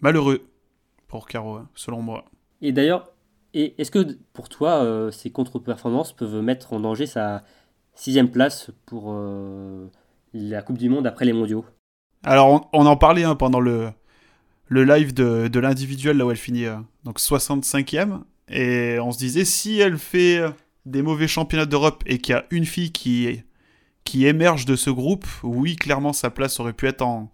[0.02, 0.47] malheureux
[1.08, 2.26] pour Caro, hein, selon moi.
[2.62, 3.12] Et d'ailleurs,
[3.54, 7.43] est-ce que pour toi, euh, ces contre-performances peuvent mettre en danger sa
[7.95, 9.88] sixième place pour euh,
[10.34, 11.65] la Coupe du Monde après les mondiaux
[12.23, 13.89] Alors, on, en parlait hein, pendant le,
[14.67, 18.21] le live de, de l'individuel, là où elle finit euh, donc 65e.
[18.49, 20.41] Et on se disait, si elle fait
[20.86, 23.41] des mauvais championnats d'Europe et qu'il y a une fille qui,
[24.04, 27.30] qui émerge de ce groupe, oui, clairement, sa place aurait pu être en,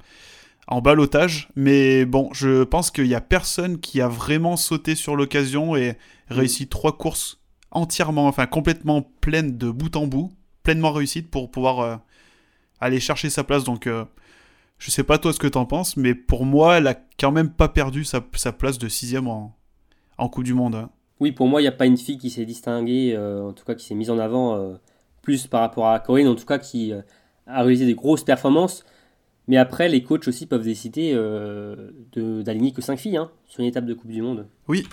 [0.67, 1.49] en balotage.
[1.55, 5.97] Mais bon, je pense qu'il n'y a personne qui a vraiment sauté sur l'occasion et
[6.29, 7.41] réussi trois courses
[7.71, 10.31] entièrement, enfin complètement pleines de bout en bout,
[10.67, 11.95] pleinement réussites pour pouvoir euh,
[12.81, 13.63] aller chercher sa place.
[13.63, 14.03] Donc, euh,
[14.79, 17.31] je sais pas toi ce que tu en penses, mais pour moi, elle a quand
[17.31, 18.19] même pas perdu sa,
[18.51, 19.55] place de sixième en,
[20.17, 20.75] en Coupe du Monde.
[20.75, 20.89] Hein.
[21.21, 23.63] Oui, pour moi, il n'y a pas une fille qui s'est distinguée, euh, en tout
[23.63, 24.77] cas qui s'est mise en avant
[25.21, 28.83] plus par rapport à Corinne, en tout cas qui a réalisé des grosses performances.
[29.47, 31.13] Mais après, les coachs aussi peuvent décider
[32.13, 34.47] d'aligner que 5 filles hein, sur une étape de Coupe du Monde.
[34.67, 34.85] Oui.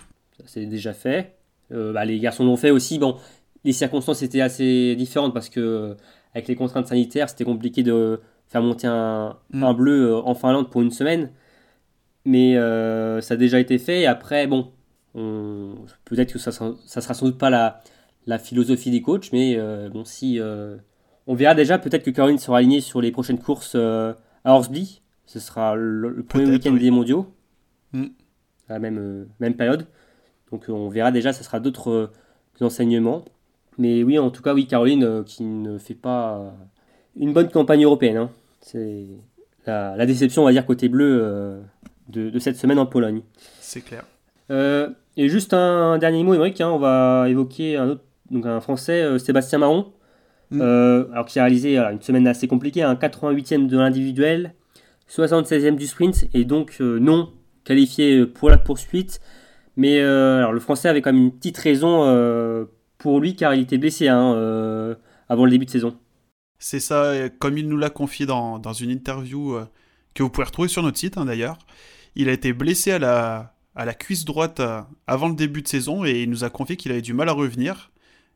[0.47, 1.35] C'est déjà fait.
[1.73, 2.99] Euh, bah, les garçons l'ont fait aussi.
[2.99, 3.17] Bon,
[3.64, 5.96] les circonstances étaient assez différentes parce que
[6.35, 9.72] avec les contraintes sanitaires, c'était compliqué de faire monter un, mm.
[9.74, 11.31] bleu euh, en Finlande pour une semaine.
[12.24, 12.55] Mais
[13.20, 14.03] ça a déjà été fait.
[14.03, 14.72] Et après, bon,
[15.12, 17.83] peut-être que ça, ça sera sans doute pas la,
[18.27, 19.59] la philosophie des coachs, mais
[19.90, 20.40] bon, si
[21.27, 24.16] on verra déjà peut-être que Caroline sera alignée sur les prochaines courses à
[24.55, 25.03] Horsby.
[25.27, 27.33] Ce sera le, premier week-end des mondiaux,
[27.92, 28.07] mm.
[28.68, 29.87] à la même, euh, même période.
[30.50, 33.24] Donc euh, on verra déjà, ce sera d'autres euh, enseignements.
[33.79, 36.55] Mais oui, en tout cas, oui, Caroline qui ne fait pas
[37.17, 38.17] une bonne campagne européenne.
[38.17, 38.31] Hein.
[38.61, 39.07] C'est
[39.67, 41.63] la, déception, on va dire, côté bleu
[42.09, 43.23] de, cette semaine en Pologne.
[43.61, 44.05] C'est clair.
[44.51, 49.19] et juste un, dernier mot, Émeric, hein, on va évoquer un autre, donc un Français,
[49.19, 49.93] Sébastien Marron,
[50.51, 50.61] Mm.
[50.63, 54.55] Euh, alors qu'il a réalisé une semaine assez compliquée, un 88e de l'individuel,
[55.11, 57.31] 76e du sprint, et donc euh, non
[57.65, 59.21] qualifié pour la poursuite.
[59.77, 62.05] Mais euh, alors, le Français avait quand même une petite raison
[63.05, 64.97] pour lui, car il était blessé hein,
[65.29, 65.95] avant le début de saison.
[66.59, 69.59] C'est ça, comme il nous l'a confié dans, une interview
[70.14, 71.59] que vous pouvez retrouver sur notre site hein, d'ailleurs.
[72.17, 74.62] Il a été blessé à la, à la cuisse droite
[75.07, 77.33] avant le début de saison et il nous a confié qu'il avait du mal à
[77.33, 77.93] revenir.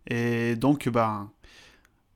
[0.06, 1.30] Et donc, ben,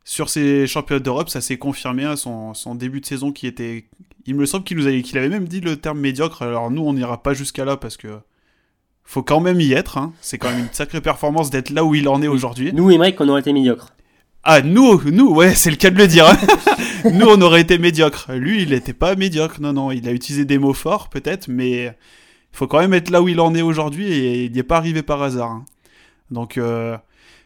[0.05, 3.89] sur ces championnats d'Europe, ça s'est confirmé à son, début de saison qui était.
[4.27, 6.43] Il me semble qu'il nous avait, qu'il avait même dit le terme médiocre.
[6.43, 8.21] Alors nous, on n'ira pas jusqu'à là parce que
[9.05, 9.99] faut quand même y être.
[9.99, 10.13] Hein.
[10.21, 12.73] C'est quand même une sacrée performance d'être là où il en est aujourd'hui.
[12.73, 13.95] Nous, Emmerich, on aurait été médiocre.
[14.45, 16.27] Ah, nous, nous, ouais, c'est le cas de le dire.
[16.29, 16.37] Hein.
[17.13, 18.33] nous, on aurait été médiocre.
[18.33, 19.61] Lui, il n'était pas médiocre.
[19.61, 23.11] Non, non, il a utilisé des mots forts, peut-être, mais il faut quand même être
[23.11, 25.51] là où il en est aujourd'hui et il n'y est pas arrivé par hasard.
[25.51, 25.65] Hein.
[26.31, 26.97] Donc, euh,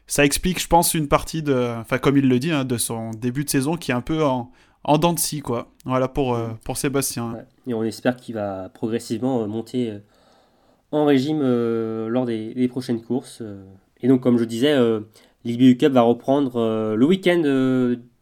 [0.06, 3.10] ça explique, je pense, une partie de, enfin comme il le dit, hein, de son
[3.10, 4.50] début de saison qui est un peu en,
[4.84, 5.72] en dents de scie, quoi.
[5.84, 7.36] Voilà pour, euh, pour Sébastien.
[7.66, 9.98] Et on espère qu'il va progressivement euh, monter
[10.96, 11.40] en régime
[12.08, 13.42] lors des, prochaines courses.
[14.00, 14.76] Et donc, comme je disais,
[15.44, 17.40] l'IBU Cup va reprendre le week-end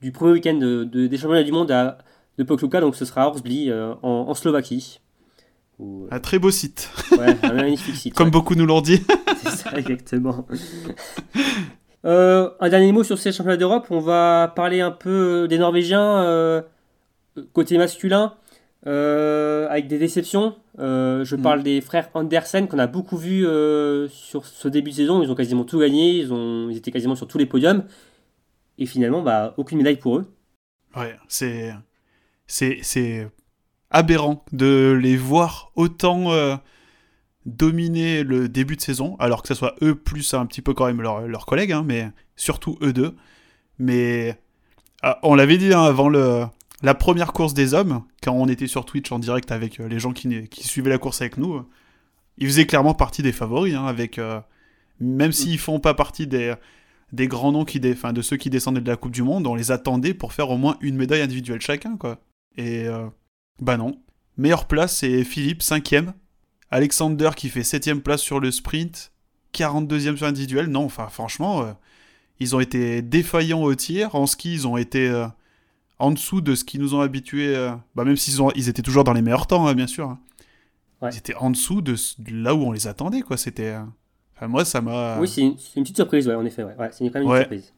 [0.03, 1.99] du premier week-end de, des championnats du monde à,
[2.39, 5.01] de Pokluka, donc ce sera à Horsbli en, Slovaquie.
[6.11, 6.91] un très beau site.
[7.13, 8.15] Ouais, un magnifique site.
[8.17, 9.03] Comme beaucoup nous l'ont dit.
[9.43, 10.47] C'est ça, exactement.
[12.05, 13.87] Euh, un dernier mot sur ces championnats d'Europe.
[13.91, 16.63] On va parler un peu des Norvégiens euh,
[17.53, 18.35] côté masculin,
[18.87, 20.57] euh, avec des déceptions.
[20.79, 21.43] je mm.
[21.43, 23.47] parle des frères Andersen qu'on a beaucoup vu
[24.09, 25.23] sur ce début de saison.
[25.23, 26.19] Ils ont quasiment tout gagné.
[26.19, 27.85] Ils, ont, ils étaient quasiment sur tous les podiums.
[28.79, 30.27] Et finalement, bah, aucune médaille pour eux.
[30.97, 31.73] Ouais, c'est,
[32.47, 33.29] c'est, c'est
[33.91, 36.59] aberrant de les voir autant
[37.47, 40.87] dominer le début de saison, alors que ce soit eux plus un petit peu quand
[40.87, 43.15] même leurs collègues, hein, mais surtout eux deux.
[43.79, 44.39] Mais
[45.03, 46.45] ah, on l'avait dit hein, avant le,
[46.85, 49.99] la première course des hommes, quand on était sur Twitch en direct avec euh, les
[49.99, 51.67] gens qui, suivaient la course avec nous,
[52.39, 54.41] ils faisaient clairement partie des favoris, hein, avec, euh,
[55.01, 56.57] même s'ils font pas partie des,
[57.13, 60.15] grands noms qui de ceux qui descendaient de la Coupe du Monde, on les attendait
[60.15, 61.97] pour faire au moins une médaille individuelle chacun.
[61.97, 62.21] quoi.
[62.57, 63.07] Et euh,
[63.61, 63.99] bah non.
[64.37, 66.13] Meilleure place, c'est Philippe, cinquième,
[66.71, 69.13] Alexander qui fait 7ème place sur le sprint,
[69.55, 70.67] 42e sur l'individuel.
[70.67, 71.73] Non, enfin, franchement, euh,
[72.41, 74.15] ils ont été défaillants au tir.
[74.17, 75.27] En ski, ils ont été euh,
[76.05, 78.83] en dessous de ce qu'ils nous ont habitués, euh, bah, même s'ils ont, ils étaient
[78.83, 80.09] toujours dans les meilleurs temps, hein, bien sûr.
[80.11, 80.21] Hein.
[81.11, 81.95] ils étaient en dessous de,
[82.31, 83.37] là où on les attendait, quoi.
[83.37, 83.75] C'était.
[84.37, 85.19] Enfin, moi, ça m'a.
[85.19, 86.65] Oui, c'est une, petite surprise, ouais, en effet.
[86.65, 86.75] Ouais.
[86.93, 87.73] c'est quand même une surprise.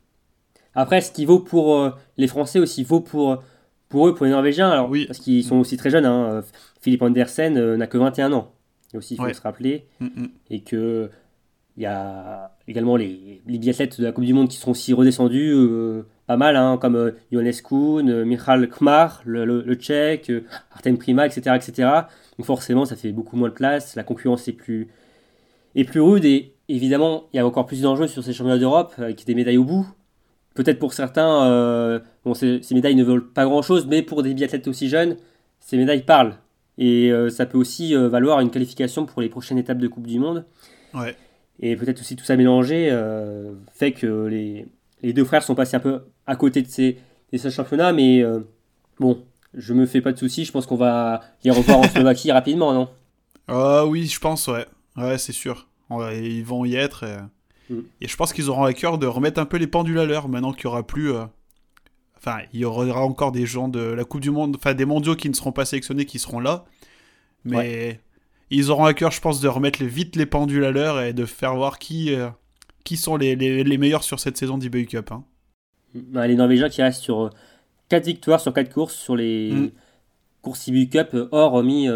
[0.77, 3.43] Après, ce qui vaut pour euh, les Français aussi vaut pour,
[3.89, 5.07] pour eux, pour les Norvégiens, alors, oui.
[5.07, 6.05] parce qu'ils sont aussi très jeunes.
[6.05, 6.31] Hein.
[6.31, 6.43] Euh,
[6.83, 8.53] Philippe Andersen euh, n'a que 21 ans.
[8.93, 9.87] Et aussi, il faut se rappeler.
[10.01, 10.29] Mm, mm.
[10.51, 11.11] Et que
[11.79, 14.93] il y a également les, les biathlètes de la Coupe du Monde qui seront aussi
[14.95, 15.53] redescendus
[16.27, 20.33] pas mal, hein, comme Johannes Kuhn, Michal Kmar, le, le, Tchèque,
[20.73, 21.89] Artem Prima, etc., etc.
[22.39, 23.95] Donc forcément, ça fait beaucoup moins de place.
[23.97, 24.89] La concurrence est plus,
[25.75, 26.25] est plus rude.
[26.25, 29.59] Et évidemment, il y a encore plus d'enjeux sur ces championnats d'Europe avec des médailles
[29.59, 29.87] au bout.
[30.55, 34.69] Peut-être pour certains, euh, bon, ces, médailles ne veulent pas grand-chose, mais pour des biathlètes
[34.69, 35.17] aussi jeunes,
[35.61, 36.37] ces médailles parlent.
[36.79, 40.07] Et euh, ça peut aussi euh, valoir une qualification pour les prochaines étapes de Coupe
[40.07, 40.45] du Monde.
[40.95, 41.15] Ouais.
[41.61, 42.95] Et peut-être aussi tout ça mélangé
[43.73, 44.67] fait que les,
[45.07, 46.99] les, deux frères sont passés un peu à côté de ces,
[47.33, 48.25] de ces championnats, mais
[48.99, 49.23] bon,
[49.55, 52.73] je me fais pas de soucis, je pense qu'on va les revoir en Slovaquie rapidement,
[52.73, 52.89] non?
[53.49, 54.67] Ah oui, je pense, ouais.
[54.97, 55.69] Ouais, c'est sûr.
[55.91, 57.05] Ils vont y être.
[57.05, 57.17] Et...
[57.71, 57.83] Mm.
[58.01, 60.29] Et je pense qu'ils auront à cœur de remettre un peu les pendules à l'heure
[60.29, 61.13] maintenant qu'il n'y aura plus.
[61.13, 61.25] Euh,
[62.17, 65.17] enfin, il y aura encore des gens de la Coupe du Monde, enfin des mondiaux
[65.17, 66.65] qui ne seront pas sélectionnés qui seront là.
[67.45, 68.01] Mais
[68.51, 71.25] ils auront à cœur, je pense, de remettre vite les pendules à l'heure et de
[71.25, 72.29] faire voir qui, euh,
[72.87, 75.13] qui sont les, les, meilleurs sur cette saison d'eBay Cup.
[75.13, 75.25] Hein.
[75.95, 76.21] Mm.
[76.23, 77.31] les Norvégiens qui restent sur
[77.91, 79.71] 4 euh, victoires sur 4 courses sur les mm.
[80.41, 81.89] courses eBay Cup, hors remis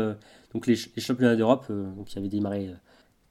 [0.52, 1.72] donc les, les championnats d'Europe
[2.06, 2.70] qui avaient démarré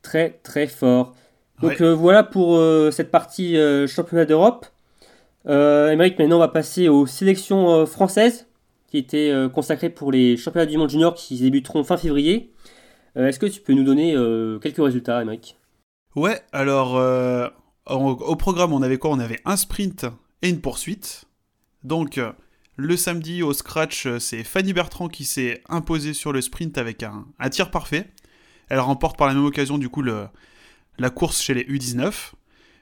[0.02, 1.14] très très fort.
[1.62, 4.66] Donc euh, voilà pour euh, cette partie euh, championnat d'Europe.
[5.48, 8.48] Euh, maintenant on va passer aux sélections françaises
[8.88, 12.52] qui étaient consacrées pour les championnats du monde junior qui débuteront fin février.
[13.16, 14.16] Est-ce que tu peux nous donner
[14.62, 15.59] quelques résultats, Émeric?
[16.16, 16.94] Ouais, alors
[17.86, 19.12] au programme on avait quoi?
[19.12, 20.06] On avait un sprint
[20.42, 21.26] et une poursuite.
[21.84, 22.20] Donc
[22.76, 27.26] le samedi au scratch, c'est Fanny Bertrand qui s'est imposée sur le sprint avec un,
[27.40, 28.10] un tir parfait.
[28.70, 30.28] Elle remporte par la même occasion du coup le,
[30.98, 32.34] la course chez les U19.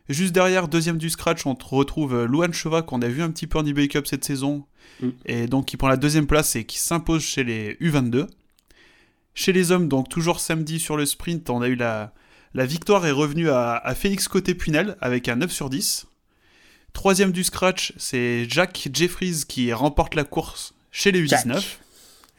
[0.10, 3.46] Juste derrière, deuxième du scratch, on retrouve euh, Luan Cheva qu'on a vu un petit
[3.46, 4.66] peu en eBay Cup cette saison.
[5.02, 5.10] Mm.
[5.26, 8.28] Et donc qui prend la deuxième place et qui s'impose chez les U22.
[9.34, 12.14] Chez les hommes, donc toujours samedi sur le sprint, on a eu la,
[12.54, 16.08] la victoire est revenue à, Félix Côté-Punel avec un 9 sur 10.
[16.94, 21.64] Troisième du scratch, c'est Jack Jeffries qui remporte la course chez les U19.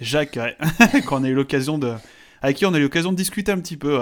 [0.00, 0.38] Jacques,
[1.06, 1.94] qu'on a eu l'occasion de,
[2.42, 4.00] avec qui on a eu l'occasion de discuter un petit peu.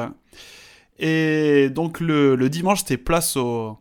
[0.98, 3.78] Et donc le, dimanche, c'était place aux,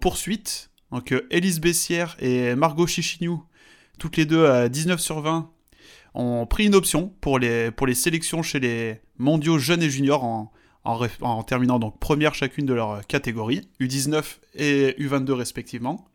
[0.00, 0.70] poursuites.
[0.90, 3.44] Donc euh, Élise Bessière et Margot Chichignou,
[3.98, 5.50] toutes les deux à 19 sur 20,
[6.14, 10.24] ont pris une option pour les, pour les sélections chez les mondiaux jeunes et juniors
[10.24, 10.52] en,
[10.84, 16.08] en, terminant donc première chacune de leur catégorie, U19 et U22 respectivement.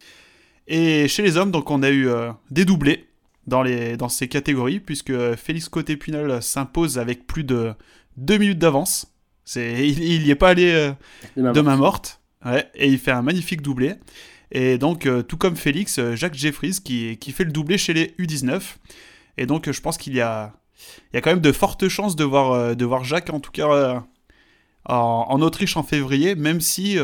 [0.68, 3.08] Et chez les hommes, donc on a eu euh, des doublés
[3.48, 7.74] dans, les, dans ces catégories, puisque Félix Côté-Punel s'impose avec plus de
[8.18, 9.08] 2 minutes d'avance
[9.46, 10.94] c'est, il n'y est pas allé euh,
[11.36, 12.22] de, main morte.
[12.76, 13.96] et il fait un magnifique doublé.
[14.52, 18.16] Et donc, euh, tout comme Félix, Jacques Jeffries qui, qui fait le doublé chez les
[18.20, 18.62] U19.
[19.38, 20.54] Et donc, je pense qu'il y a,
[21.12, 23.52] il y a quand même de fortes chances de voir, de voir Jacques, en tout
[23.52, 24.06] cas,
[24.86, 26.98] en, Autriche en février, même si,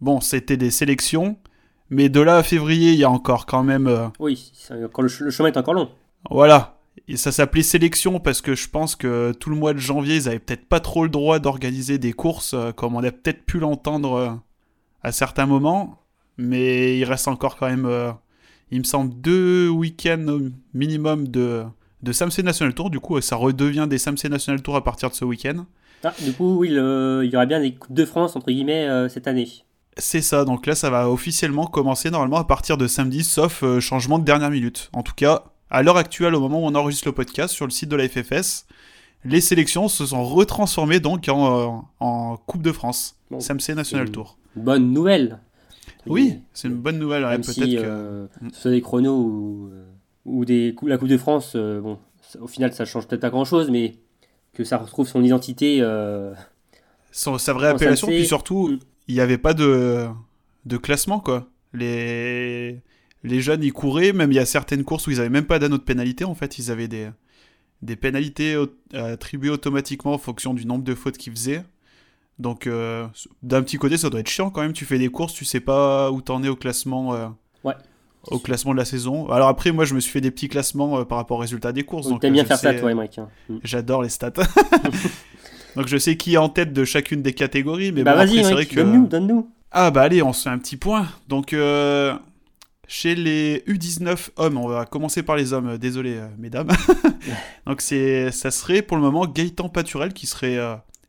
[0.00, 1.36] bon, c'était des sélections.
[1.90, 4.10] Mais de là à février, il y a encore quand même.
[4.18, 5.90] Oui, le chemin est encore long.
[6.30, 6.76] Voilà,
[7.14, 10.38] ça s'appelait sélection parce que je pense que tout le mois de janvier, ils avaient
[10.38, 14.14] peut-être pas trop le droit d'organiser des courses euh, comme on a peut-être pu l'entendre
[14.14, 14.30] euh,
[15.02, 16.02] à certains moments.
[16.36, 18.12] Mais il reste encore quand même, euh,
[18.70, 20.38] il me semble, deux week-ends
[20.74, 21.64] minimum de,
[22.02, 22.90] de Samsung National Tour.
[22.90, 25.64] Du coup, ça redevient des Samsung National Tour à partir de ce week-end.
[26.06, 29.26] Ah, du coup, oui, il y aura bien des Coupes de France, entre guillemets, cette
[29.26, 29.48] année.
[29.98, 34.18] C'est ça, donc là, ça va officiellement commencer normalement à partir de samedi, sauf changement
[34.18, 34.90] de dernière minute.
[34.92, 37.70] En tout cas, à l'heure actuelle, au moment où on enregistre le podcast, sur le
[37.70, 38.66] site de la FFS,
[39.24, 44.38] les sélections se sont retransformées donc en, euh, Coupe de France, SMC National Tour.
[44.54, 45.40] Bonne nouvelle.
[46.06, 47.24] Oui, c'est une bonne nouvelle.
[47.24, 47.80] Même si, que...
[47.80, 49.84] Euh, ce soit des chronos ou, euh,
[50.24, 51.98] ou des, la Coupe de France, bon,
[52.40, 53.96] au final, ça change peut-être pas grand-chose, mais
[54.56, 55.80] que ça retrouve son identité.
[57.38, 58.78] sa vraie appellation, puis surtout, mm.
[59.08, 60.06] il n'y avait pas de,
[60.64, 61.48] de classement, quoi.
[61.72, 62.80] Les
[63.22, 65.58] les jeunes, ils couraient, même il y a certaines courses où ils n'avaient même pas
[65.58, 67.08] d'anneau de pénalité, en fait, ils avaient des,
[67.82, 68.56] des pénalités
[68.94, 71.64] attribuées automatiquement en fonction du nombre de fautes qu'ils faisaient.
[72.38, 73.06] Donc, euh,
[73.42, 74.74] d'un petit côté, ça doit être chiant quand même.
[74.74, 77.34] Tu fais des courses, tu sais pas où t'en es au classement.
[78.30, 78.36] Euh.
[78.36, 79.30] Au classement de la saison.
[79.30, 81.72] Alors après, moi, je me suis fait des petits classements euh, par rapport aux résultats
[81.72, 82.08] des courses.
[82.20, 83.18] T'aimes bien faire ça, toi, Emmerich.
[83.18, 83.28] Hein.
[83.48, 83.56] Mm.
[83.62, 84.30] J'adore les stats.
[85.76, 87.92] donc je sais qui est en tête de chacune des catégories.
[87.92, 88.76] Mais bah vas-y, c'est vrai que...
[88.76, 89.50] donne-nous, donne-nous.
[89.72, 91.06] Ah bah allez, on se fait un petit point.
[91.28, 91.54] Donc
[92.88, 96.68] Chez les U19 hommes, on va commencer par les hommes, désolé mesdames.
[97.66, 100.58] Donc c'est, ça serait pour le moment Gaëtan Paturel qui serait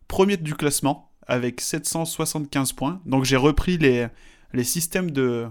[0.08, 3.00] premier du classement avec 775 points.
[3.06, 4.08] Donc j'ai repris les,
[4.54, 5.48] les systèmes de,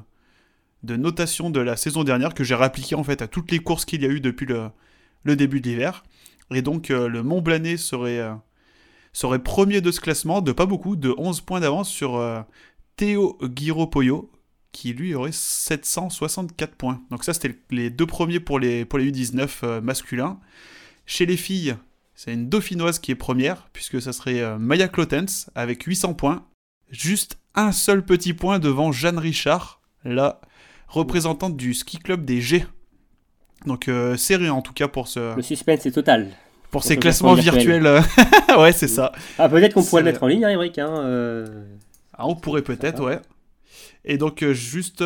[0.87, 3.85] de notation de la saison dernière que j'ai réappliqué en fait à toutes les courses
[3.85, 4.70] qu'il y a eu depuis le,
[5.37, 6.05] début de l'hiver.
[6.55, 8.33] Et donc euh, le Mont Blanet serait, euh,
[9.12, 12.40] serait premier de ce classement, de pas beaucoup, de 11 points d'avance sur euh,
[12.94, 14.31] Théo Guiropoyo,
[14.70, 17.03] qui lui aurait 764 points.
[17.11, 20.38] Donc ça c'était les deux premiers pour les, pour les U19 masculins.
[21.05, 21.77] Chez les filles,
[22.14, 26.46] c'est une dauphinoise qui est première, puisque ça serait Maya Clotens avec 800 points.
[26.90, 30.40] Juste un seul petit point devant Jeanne Richard, la
[30.88, 32.64] représentante du ski club des G.
[33.64, 35.35] Donc euh, serré en tout cas pour ce.
[35.37, 36.29] Le suspense est total.
[36.70, 37.87] Pour, ces classements virtuels.
[38.59, 39.12] ouais, c'est ça.
[39.38, 40.79] Ah, peut-être qu'on pourrait le mettre en ligne, hein, Eric.
[40.79, 41.64] Hein, euh.
[42.12, 43.20] ah, on pourrait peut-être, ouais.
[44.05, 45.03] Et donc, euh, juste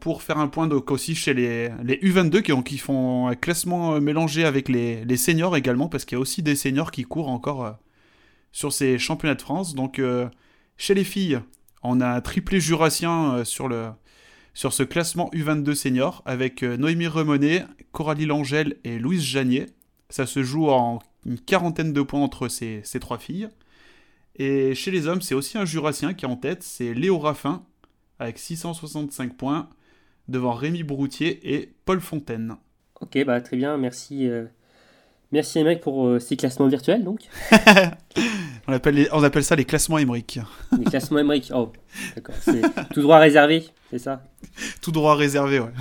[0.00, 4.00] pour faire un point donc, aussi chez les, les U22 qui, qui, font un classement
[4.00, 7.28] mélangé avec les, les seniors également, parce qu'il y a aussi des seniors qui courent
[7.28, 7.76] encore
[8.50, 9.76] sur ces championnats de France.
[9.76, 10.00] Donc,
[10.78, 11.38] chez les filles,
[11.82, 13.90] on a un triplé jurassien sur le,
[14.54, 19.66] sur ce classement U22 senior avec euh, Noémie Remonet, Coralie Langel et Louise Janier.
[20.08, 23.48] Ça se joue en une quarantaine de points entre ces, trois filles.
[24.36, 27.64] Et chez les hommes, c'est aussi un jurassien qui est en tête, c'est Léo Raffin,
[28.18, 29.68] avec 665 points,
[30.28, 32.56] devant Rémi Broutier et Paul Fontaine.
[33.00, 34.28] Ok, bah très bien, merci.
[34.28, 34.44] Euh,
[35.32, 37.22] merci les mecs pour euh, ces classements virtuels donc.
[38.66, 40.38] on, appelle on appelle ça les classements Emmerich.
[40.78, 41.72] Les classements Emmerich, oh,
[42.14, 42.34] d'accord.
[42.40, 42.62] C'est
[42.92, 43.64] tout droit réservé,
[43.98, 44.22] c'est ça
[44.82, 45.72] Tout droit réservé, ouais.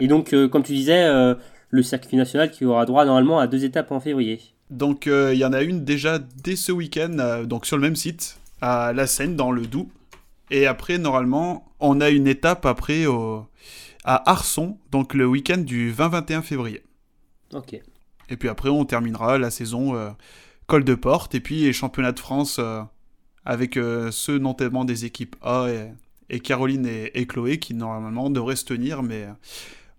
[0.00, 1.34] Et donc, euh, comme tu disais, euh,
[1.70, 4.40] le circuit national qui aura droit normalement à deux étapes en février.
[4.70, 8.38] Donc, il y en a une déjà dès ce week-end, donc sur le même site,
[8.60, 9.88] à La Seine, dans le Doubs.
[10.50, 13.46] Et après, normalement, on a une étape après au,
[14.04, 16.82] à Arson, donc le week-end du 20-21 février.
[17.52, 17.80] Ok.
[18.28, 20.10] Et puis après, on terminera la saison euh,
[20.66, 22.82] col de porte et puis les championnats de France euh,
[23.44, 25.90] avec euh, ceux notamment des équipes A et,
[26.38, 29.26] Caroline et, Chloé qui normalement devraient se tenir, mais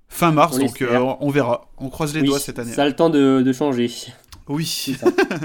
[0.08, 0.84] fin mars, donc
[1.20, 1.70] on verra.
[1.78, 2.72] On croise les doigts cette année.
[2.72, 3.91] Ça a le temps de, changer.
[4.48, 4.96] Oui.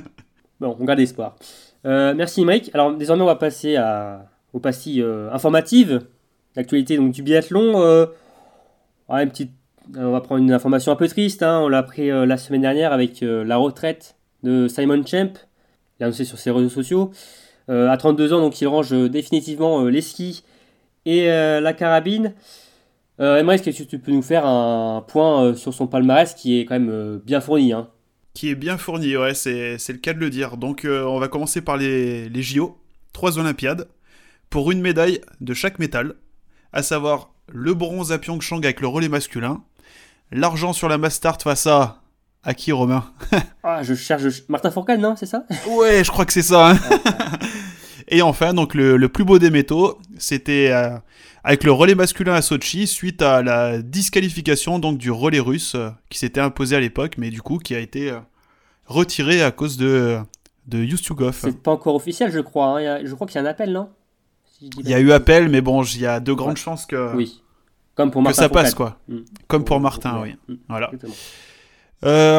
[0.61, 1.37] bon, on garde espoir.
[1.85, 2.71] merci Mike.
[2.75, 6.07] Alors désormais, on va passer à, aux pastilles informatives.
[6.55, 8.09] L'actualité donc du biathlon.
[9.09, 9.51] une petite
[9.95, 11.43] on va prendre une information un peu triste.
[11.43, 11.61] Hein.
[11.63, 15.33] On l'a appris euh, la semaine dernière avec euh, la retraite de Simon Champ.
[15.99, 17.11] Il a annoncé sur ses réseaux sociaux.
[17.69, 20.45] Euh, à 32 ans, donc il range définitivement les skis
[21.07, 22.35] et la carabine.
[23.19, 26.79] Euh, est-ce que tu peux nous faire un point sur son palmarès qui est quand
[26.79, 27.89] même bien fourni hein?
[28.35, 30.59] Qui est bien fourni, ouais, c'est, le cas de le dire.
[30.59, 32.77] Donc on va commencer par les, les JO,
[33.15, 33.89] trois Olympiades,
[34.51, 36.17] pour une médaille de chaque métal,
[36.75, 39.63] à savoir le bronze à Pyeongchang avec le relais masculin,
[40.33, 42.03] L'argent sur la Mastart face à.
[42.43, 43.05] À qui, Romain?
[43.65, 44.23] Ah, je cherche.
[44.49, 45.45] Martin Fourcade, non C'est ça?
[45.69, 46.71] Ouais, je crois que c'est ça.
[46.71, 46.79] Hein.
[48.09, 50.97] Et enfin, donc le, plus beau des métaux, c'était euh,
[51.43, 55.91] avec le relais masculin à Sochi suite à la disqualification donc du relais russe euh,
[56.09, 58.19] qui s'était imposé à l'époque, mais du coup qui a été euh,
[58.87, 60.19] retiré à cause de
[60.67, 61.37] de Yustugov.
[61.41, 62.81] C'est pas encore officiel, je crois.
[62.81, 63.01] Hein.
[63.05, 63.89] je crois qu'il y a un appel, non?
[64.61, 67.15] Il y a eu appel, mais bon, il y a de grandes chances que.
[67.15, 67.43] Oui.
[67.95, 68.43] Comme pour Martin.
[68.43, 68.99] Que ça passe, quoi.
[69.09, 69.19] Mm.
[69.49, 70.35] Comme pour Martin, oui.
[70.49, 70.55] Mm.
[70.69, 70.91] Voilà.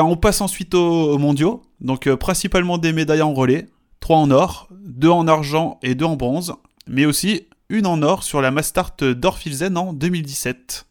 [0.04, 1.62] On passe ensuite aux, mondiaux.
[1.80, 3.68] Donc, principalement des médailles en relais.
[4.08, 6.54] 3 en or, 2 en argent et 2 en bronze.
[6.88, 10.86] Mais aussi une en or sur la Mastart d'Orfilzen en 2017.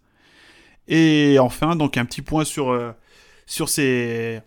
[0.88, 2.92] Et enfin, donc un petit point sur, euh,
[3.46, 4.40] sur ces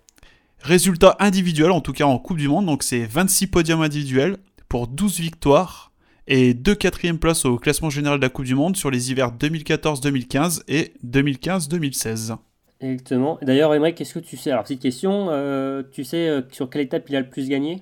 [0.60, 2.68] résultats individuels, en tout cas en Coupe du Monde.
[2.68, 5.92] Donc, c'est 26 podiums individuels pour 12 victoires
[6.28, 9.32] et deux quatrièmes places au classement général de la Coupe du Monde sur les hivers
[9.32, 12.36] 2014-2015 et 2015-2016.
[12.82, 13.40] Exactement.
[13.42, 14.52] D'ailleurs, Emmerich, qu'est-ce que tu sais?
[14.52, 17.82] Alors, petite question, euh, tu sais euh, sur quelle étape il a le plus gagné?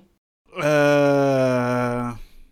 [0.62, 2.10] Euh...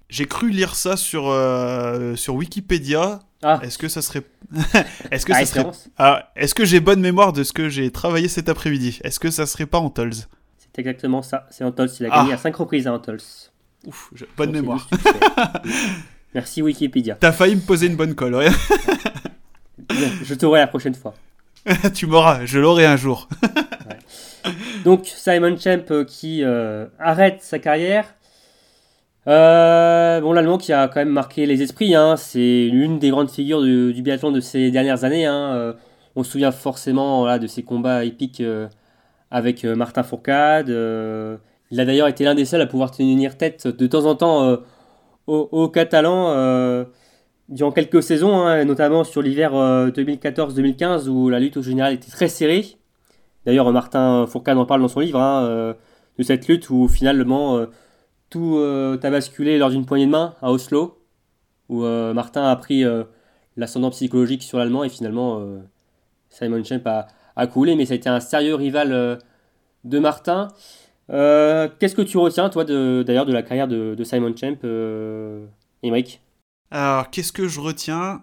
[0.09, 3.21] J'ai cru lire ça sur, euh, sur Wikipédia.
[3.43, 3.61] Ah.
[3.63, 4.23] Est-ce que ça serait.
[5.11, 5.67] Est-ce que ça serait.
[5.99, 9.01] Ah, Est-ce que j'ai bonne mémoire de ce que j'ai travaillé cet après-midi?
[9.03, 10.15] Est-ce que ça serait pas Antols?
[10.59, 11.47] C'est exactement ça.
[11.51, 11.91] C'est Antols.
[12.01, 12.37] Il a gagné ah.
[12.37, 13.21] à 5 reprises à Antols.
[13.85, 14.89] Ouf, bonne mémoire.
[16.35, 17.17] Merci Wikipédia.
[17.19, 18.49] T'as failli me poser une bonne colle, ouais.
[20.23, 21.15] je t'aurai la prochaine fois.
[21.95, 23.29] tu m'auras, je l'aurai un jour.
[24.85, 28.15] Donc Simon Champ euh, qui euh, arrête sa carrière.
[29.27, 32.17] Euh, bon, l'Allemand qui a quand même marqué les esprits, hein.
[32.17, 35.27] c'est l'une des grandes figures du, biathlon de ces dernières années.
[35.27, 35.75] Hein.
[36.15, 38.43] on se souvient forcément de ses combats épiques
[39.33, 40.69] avec Martin Fourcade.
[40.69, 44.59] Il a d'ailleurs été l'un des seuls à pouvoir tenir tête de temps en temps
[45.27, 46.87] aux, Catalans.
[47.49, 52.29] Durant quelques saisons, hein, notamment sur l'hiver 2014-2015 où la lutte au général était très
[52.29, 52.77] serrée.
[53.47, 55.75] D'ailleurs, Martin Fourcade en parle dans son livre hein,
[56.19, 57.65] de cette lutte où finalement
[58.29, 60.99] tout a basculé lors d'une poignée de main à Oslo,
[61.69, 62.85] où Martin a pris
[63.57, 65.41] l'ascendant psychologique sur l'allemand et finalement
[66.29, 66.83] Simon Champ
[67.37, 69.21] a, coulé, mais ça a été un sérieux rival
[69.85, 70.49] de Martin.
[71.11, 75.47] Euh, qu'est-ce que tu retiens, toi, d'ailleurs, de, la carrière de, Simon Champ, euh,
[76.71, 78.23] Alors, qu'est-ce que je retiens?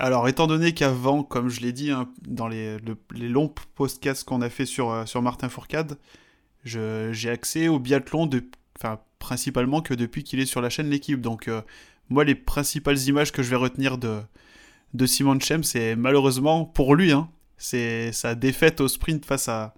[0.00, 2.78] Alors, étant donné qu'avant, comme je l'ai dit, hein, dans les,
[3.14, 5.98] longs podcasts qu'on a fait sur, euh, sur Martin Fourcade,
[6.64, 8.42] j'ai accès au biathlon, de,
[9.18, 11.20] principalement que depuis qu'il est sur la chaîne L'équipe.
[11.20, 11.60] Donc, euh,
[12.08, 14.20] moi, les principales images que je vais retenir de,
[14.94, 17.28] de Simon Champ, c'est malheureusement pour lui, hein,
[17.58, 19.74] c'est sa défaite au sprint face à,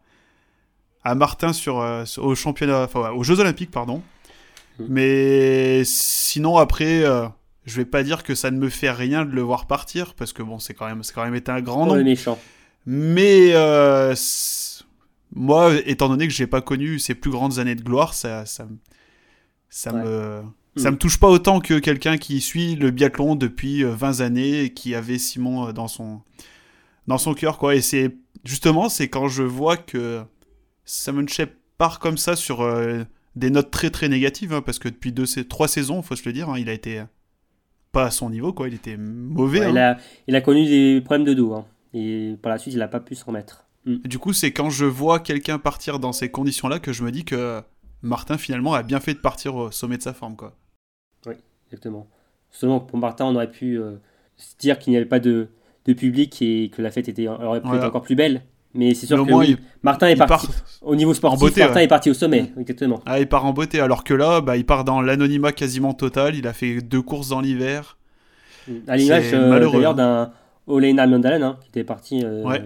[1.03, 4.03] à Martin sur, euh, au championnat, enfin, aux Jeux Olympiques, pardon.
[4.79, 4.85] Mm.
[4.89, 7.27] Mais sinon, après, euh,
[7.65, 10.33] je vais pas dire que ça ne me fait rien de le voir partir, parce
[10.33, 12.03] que bon, c'est quand même, c'est quand même été un grand nom.
[12.03, 12.39] méchant.
[12.87, 14.15] Mais euh,
[15.35, 18.67] moi, étant donné que j'ai pas connu ses plus grandes années de gloire, ça, ça,
[19.71, 20.43] ça me,
[20.77, 20.95] ça mm.
[20.95, 24.95] me touche pas autant que quelqu'un qui suit le biathlon depuis 20 années et qui
[24.97, 26.23] avait Simon dans son,
[27.07, 27.77] dans son cœur, quoi.
[27.77, 30.23] Et c'est justement, c'est quand je vois que
[30.85, 33.05] Simon Shep part comme ça sur euh,
[33.37, 36.33] des notes très très négatives, hein, parce que depuis deux, trois saisons, faut se le
[36.33, 37.03] dire, hein, il a été
[37.93, 38.69] pas à son niveau, quoi.
[38.69, 39.71] Il était mauvais.
[39.71, 39.93] il, hein.
[39.93, 41.65] a, il, a, connu des problèmes de dos,
[41.95, 43.67] et par la suite, il n'a pas pu se remettre.
[43.85, 43.97] Mm.
[43.99, 47.25] Du coup, c'est quand je vois quelqu'un partir dans ces conditions-là que je me dis
[47.25, 47.63] que
[48.03, 50.57] Martin finalement a bien fait de partir au sommet de sa forme, quoi.
[51.27, 51.35] Oui,
[51.67, 52.09] exactement.
[52.51, 53.97] Seulement pour Martin, on aurait pu euh,
[54.37, 55.49] se dire qu'il n'y avait pas de,
[55.87, 58.43] de, public et que la fête était, aurait pu être encore plus belle.
[58.75, 60.49] Mais c'est sûr que Martin est parti
[60.81, 61.41] au niveau sportif.
[61.41, 62.61] Beauté, Martin est parti au sommet, mm.
[62.61, 63.01] exactement.
[63.05, 66.35] Ah, il part en beauté, alors que là, bah, il part dans l'anonymat quasiment total.
[66.37, 67.99] Il a fait deux courses dans l'hiver.
[68.67, 68.73] Mm.
[68.89, 70.33] À l'image euh, d'ailleurs d'un
[70.67, 72.61] Olena Mandalen, hein, qui était parti euh,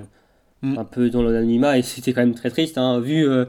[0.63, 0.79] mm.
[0.79, 3.47] un peu dans l'anonymat, et c'était quand même très triste, hein, vu euh,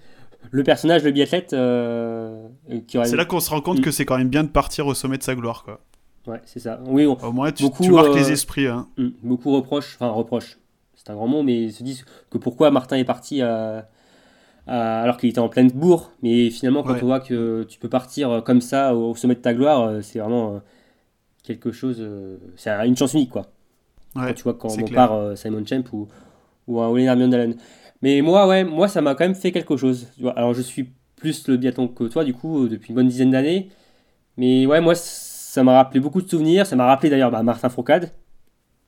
[0.50, 1.50] le personnage, le biathlète.
[1.50, 5.18] C'est là qu'on se rend compte que c'est quand même bien de partir au sommet
[5.18, 5.80] de sa gloire, quoi.
[6.26, 6.80] Ouais, c'est ça.
[6.86, 8.66] Oui, Au moins, tu, beaucoup, tu marques les esprits.
[8.66, 8.88] Hein.
[9.22, 10.58] Beaucoup reprochent, enfin reprochent
[11.02, 13.42] c'est un grand mot, mais ils se disent que pourquoi Martin est parti
[14.70, 16.12] alors qu'il était en pleine bourre.
[16.22, 19.54] Mais finalement, quand on voit que tu peux partir comme ça au, sommet de ta
[19.54, 20.58] gloire, euh, c'est vraiment euh,
[21.42, 21.96] quelque chose.
[22.00, 23.46] Euh, c'est une chance unique, quoi.
[24.14, 26.08] quand tu vois quand on part Simon Champ ou,
[26.66, 27.54] ou un Oliver Dallin.
[28.02, 30.08] Mais moi, ouais, moi, ça m'a quand même fait quelque chose.
[30.36, 33.68] Alors, je suis plus le biathlon que toi, du coup, depuis une bonne dizaine d'années.
[34.36, 36.66] Mais ouais, moi, ça m'a rappelé beaucoup de souvenirs.
[36.66, 38.12] Ça m'a rappelé d'ailleurs bah, Martin Fourcade,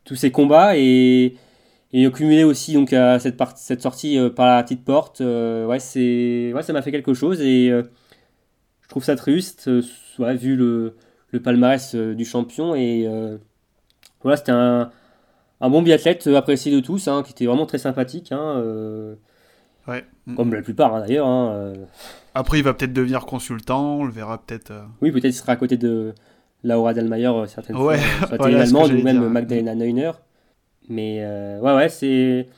[0.04, 1.36] tous ces combats et
[1.92, 5.66] et cumulé aussi donc à cette, partie, cette sortie euh, par la petite porte, euh,
[5.66, 7.82] ouais, c'est, ouais, ça m'a fait quelque chose et euh,
[8.80, 9.70] je trouve ça triste,
[10.18, 10.96] ouais, vu le,
[11.30, 12.74] le palmarès du champion.
[12.74, 13.08] Et
[14.22, 14.90] voilà, c'était un,
[15.60, 18.32] un, bon biathlète apprécié de tous, hein, qui était vraiment très sympathique.
[18.32, 18.62] Hein,
[19.88, 20.04] ouais.
[20.36, 21.26] Comme la plupart hein, d'ailleurs.
[22.34, 24.72] Après, il va peut-être devenir consultant, on le verra peut-être.
[25.00, 26.14] Oui, peut-être il sera à côté de
[26.62, 30.12] Laura Delmayer certaines ouais, fois, soit voilà, ou même Magdalena Neuner.
[30.88, 32.48] Mais euh, ouais, ouais, c'est.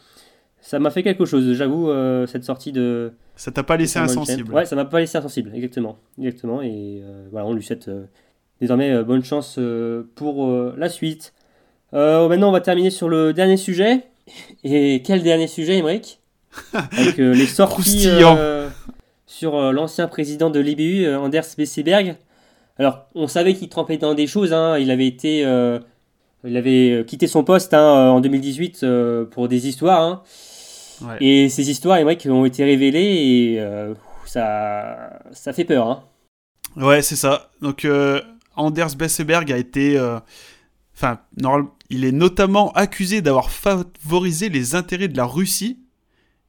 [0.61, 3.13] Ça m'a fait quelque chose, j'avoue, euh, cette sortie de.
[3.37, 4.53] Ça t'a pas laissé insensible.
[4.53, 5.99] Ouais, ça m'a pas laissé insensible, exactement.
[6.19, 6.63] Exactement.
[6.63, 7.91] Et euh, voilà, on lui souhaite
[8.61, 9.59] désormais bonne chance
[10.15, 11.35] pour la suite.
[11.93, 14.05] maintenant, on va terminer sur le dernier sujet.
[14.65, 16.21] Et quel dernier sujet, Emmerich
[16.73, 18.09] Avec les sorties
[19.27, 22.17] sur l'ancien président de l'IBU, Anders Besseberg.
[22.79, 24.53] Alors, on savait qu'il trempait dans des choses.
[24.53, 24.79] Hein.
[24.79, 25.45] Il avait été
[26.47, 30.03] il avait euh, quitté son poste hein, euh, en 2018 euh, pour des histoires.
[30.03, 30.23] Hein.
[31.21, 33.95] Et ces histoires, qui ont été révélées et
[34.27, 35.89] ça, ça fait peur.
[35.89, 36.05] Hein.
[36.77, 37.51] Ouais, c'est ça.
[37.61, 37.87] Donc,
[38.55, 39.99] Anders Besseberg a été.
[40.95, 41.19] Enfin,
[41.91, 45.81] il est notamment accusé d'avoir favorisé les intérêts de la Russie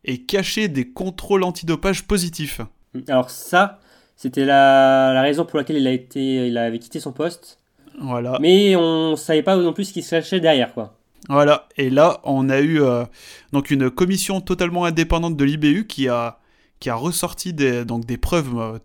[0.05, 2.61] et caché des contrôles antidopage positifs.
[3.07, 3.79] Alors, ça,
[4.15, 7.59] c'était la, la, raison pour laquelle il, a été, il avait quitté son poste.
[7.99, 8.37] Voilà.
[8.41, 10.95] Mais on savait pas non plus ce qui se cachait derrière, quoi.
[11.29, 11.67] Voilà.
[11.77, 13.03] Et là, on a eu euh,
[13.51, 16.39] donc une commission totalement indépendante de l'IBU qui a,
[16.79, 18.77] qui a ressorti des, donc des preuves euh,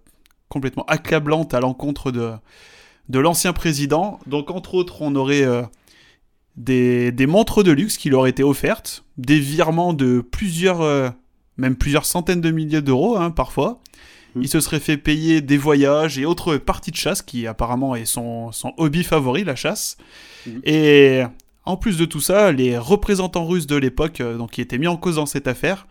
[0.48, 2.32] complètement accablantes à l'encontre de,
[3.08, 4.18] de l'ancien président.
[4.26, 5.62] Donc, entre autres, on aurait euh,
[6.56, 11.14] des, des, montres de luxe qui leur étaient offertes, des virements de plusieurs,
[11.56, 13.80] même plusieurs centaines de milliers d'euros, hein, parfois.
[14.36, 18.04] Il se serait fait payer des voyages et autres parties de chasse, qui apparemment est
[18.04, 19.96] son, son hobby favori, la chasse.
[20.46, 20.60] Mhm.
[20.64, 21.22] Et
[21.64, 24.86] en plus de tout ça, les représentants russes de l'époque, euh, donc qui étaient mis
[24.86, 25.86] en cause dans cette affaire,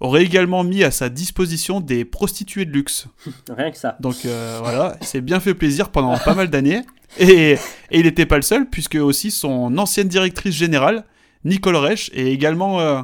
[0.00, 3.06] aurait également mis à sa disposition des prostituées de luxe.
[3.50, 3.96] Rien que ça.
[4.00, 6.82] Donc euh, voilà, il s'est bien fait plaisir pendant pas mal d'années.
[7.18, 7.58] Et, et
[7.98, 11.04] il n'était pas le seul, puisque aussi son ancienne directrice générale,
[11.44, 13.02] Nicole Reich, est également euh,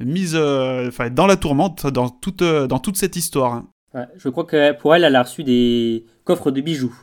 [0.00, 3.52] mise euh, dans la tourmente dans toute, dans toute cette histoire.
[3.52, 3.68] hein.
[3.96, 6.94] Ouais, je crois que pour elle, elle a reçu des coffres de bijoux.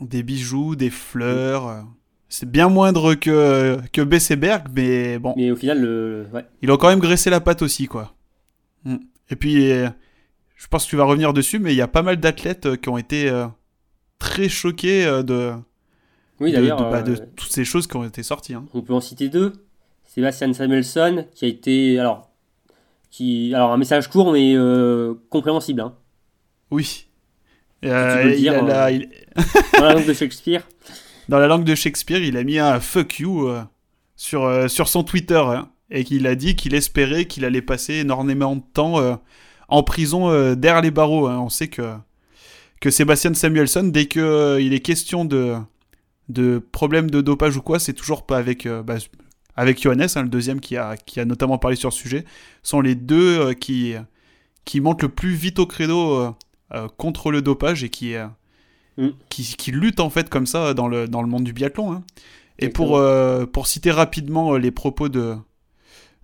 [0.00, 1.68] Des bijoux, des fleurs.
[1.68, 1.80] euh,
[2.28, 6.26] C'est bien moindre que, que Besseberg, mais bon, Mais au final, le...
[6.32, 6.44] ouais.
[6.62, 8.14] il a quand même graissé la patte aussi, quoi.
[8.84, 8.96] Mm.
[9.30, 9.88] Et puis, euh,
[10.56, 12.76] je pense que tu vas revenir dessus, mais il y a pas mal d'athlètes euh,
[12.76, 13.30] qui ont été
[14.18, 15.52] très choqués de,
[16.40, 18.54] Oui, de, de- bah, de euh, toutes ces choses qui ont été sorties.
[18.54, 18.64] hein.
[18.74, 19.52] on peut en citer deux.
[20.06, 21.98] Sébastien Samuelson, qui a été.
[22.00, 22.30] Alors,
[23.10, 25.80] qui, alors un message court, mais euh, compréhensible.
[25.82, 25.94] Hein.
[26.70, 27.06] Oui.
[27.84, 29.08] Euh, le il dire, a la- euh, il-
[29.78, 30.62] Dans la langue de Shakespeare.
[31.28, 33.62] dans la langue de Shakespeare, il a mis un fuck you euh,
[34.16, 38.56] sur, sur son Twitter hein, et qu'il a dit qu'il espérait qu'il allait passer énormément
[38.56, 39.20] de temps
[39.68, 41.26] en prison derrière les barreaux.
[41.28, 41.38] hein.
[41.38, 41.94] On sait que,
[42.80, 45.54] que Sébastien Samuelson, dès qu'il il est question de,
[46.28, 48.96] de problèmes de dopage ou quoi, c'est toujours pas avec, euh, bah,
[49.54, 52.24] avec Johannes, hein, le deuxième qui a, qui a notamment parlé sur ce sujet,
[52.64, 53.94] sont les deux euh, qui,
[54.64, 56.30] qui montent le plus vite au credo euh,
[56.96, 58.26] contre le dopage et qui, euh,
[58.98, 59.10] Mm.
[59.28, 61.92] qui, qui luttent en fait comme ça dans le, dans le monde du biathlon.
[61.92, 62.02] hein.
[62.58, 65.36] Et pour, euh, pour citer rapidement euh, les propos de,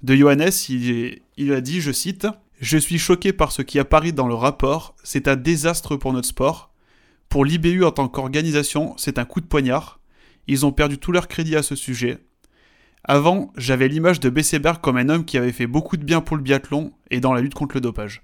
[0.03, 2.27] de Johannes, il, il a dit, je cite,
[2.61, 6.27] Je suis choqué par ce qui apparaît dans le rapport, c'est un désastre pour notre
[6.27, 6.73] sport.
[7.29, 10.01] Pour l'IBU en tant qu'organisation, c'est un coup de poignard.
[10.49, 12.19] Ils ont perdu tout leur crédit à ce sujet.
[13.05, 16.37] Avant, j'avais l'image de Besseberg comme un homme qui avait fait beaucoup de bien pour
[16.37, 18.23] le biathlon et dans la lutte contre le dopage.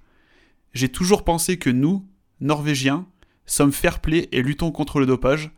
[0.75, 2.05] J'ai toujours pensé que nous,
[2.41, 3.07] Norvégiens,
[3.47, 5.51] sommes fair-play et luttons contre le dopage,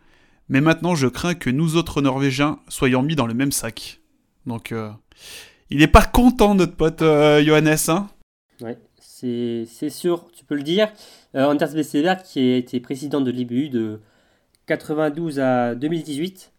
[0.48, 4.00] mais maintenant je crains que nous autres Norvégiens soyons mis dans le même sac.
[4.46, 4.90] Donc, euh,
[5.70, 8.08] il est pas content notre pote euh, Johannes, hein
[8.60, 10.92] Ouais, c'est sûr, tu peux le dire.
[11.34, 14.00] Euh, Anders Besseberg, qui a été président de l'IBU de
[14.66, 16.52] 92 à 2018.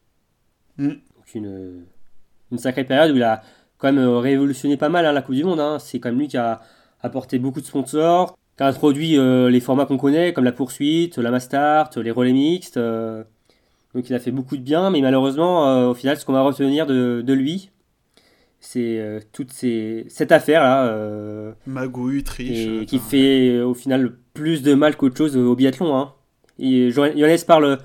[0.78, 0.88] Mm.
[0.88, 1.86] Donc une,
[2.51, 3.41] une sacrée période où il a
[3.78, 5.59] quand même euh, révolutionné pas mal hein, la Coupe du Monde.
[5.59, 5.78] hein.
[5.80, 6.61] C'est quand même lui qui a
[7.01, 11.17] apporté beaucoup de sponsors, qui a introduit euh, les formats qu'on connaît, comme la poursuite,
[11.17, 12.77] la Mastart, les relais mixtes.
[12.77, 13.23] euh.
[13.95, 16.41] donc il a fait beaucoup de bien, mais malheureusement, euh, au final, ce qu'on va
[16.41, 17.69] retenir de, de lui,
[18.59, 20.85] c'est toute ces, cette affaire-là.
[21.67, 22.65] Magouille, triche.
[22.81, 25.95] et qui fait au final plus de mal qu'autre chose au biathlon.
[25.97, 26.13] Hein.
[26.59, 27.79] Et Jo- Johannes parle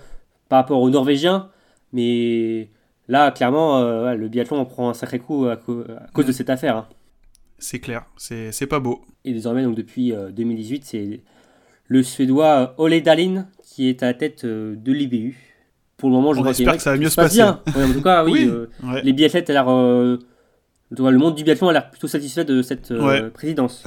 [0.49, 1.49] par rapport aux Norvégiens,
[1.93, 2.69] mais
[3.09, 3.81] là, clairement,
[4.15, 6.77] le biathlon en prend un sacré coup à, co- à cause de cette affaire.
[6.77, 6.87] hein.
[7.59, 9.03] C'est clair, c'est c'est pas beau.
[9.25, 11.21] Et désormais, donc depuis euh, 2018, c'est
[11.87, 12.47] le Suédois
[12.79, 15.37] euh, Ole Dahlin qui est à la tête euh, de l'IBU.
[15.97, 17.43] Pour le moment, je On espère que ça va mieux se passe passer.
[17.43, 17.61] bien.
[17.77, 18.33] Ouais, en tout cas, oui.
[18.33, 18.49] Oui.
[18.49, 19.03] euh, Ouais.
[19.03, 20.19] les biathlètes, a l'air, euh,
[20.93, 23.31] en tout cas, le monde du biathlon a l'air plutôt satisfait de cette euh, Ouais.
[23.31, 23.83] présidence.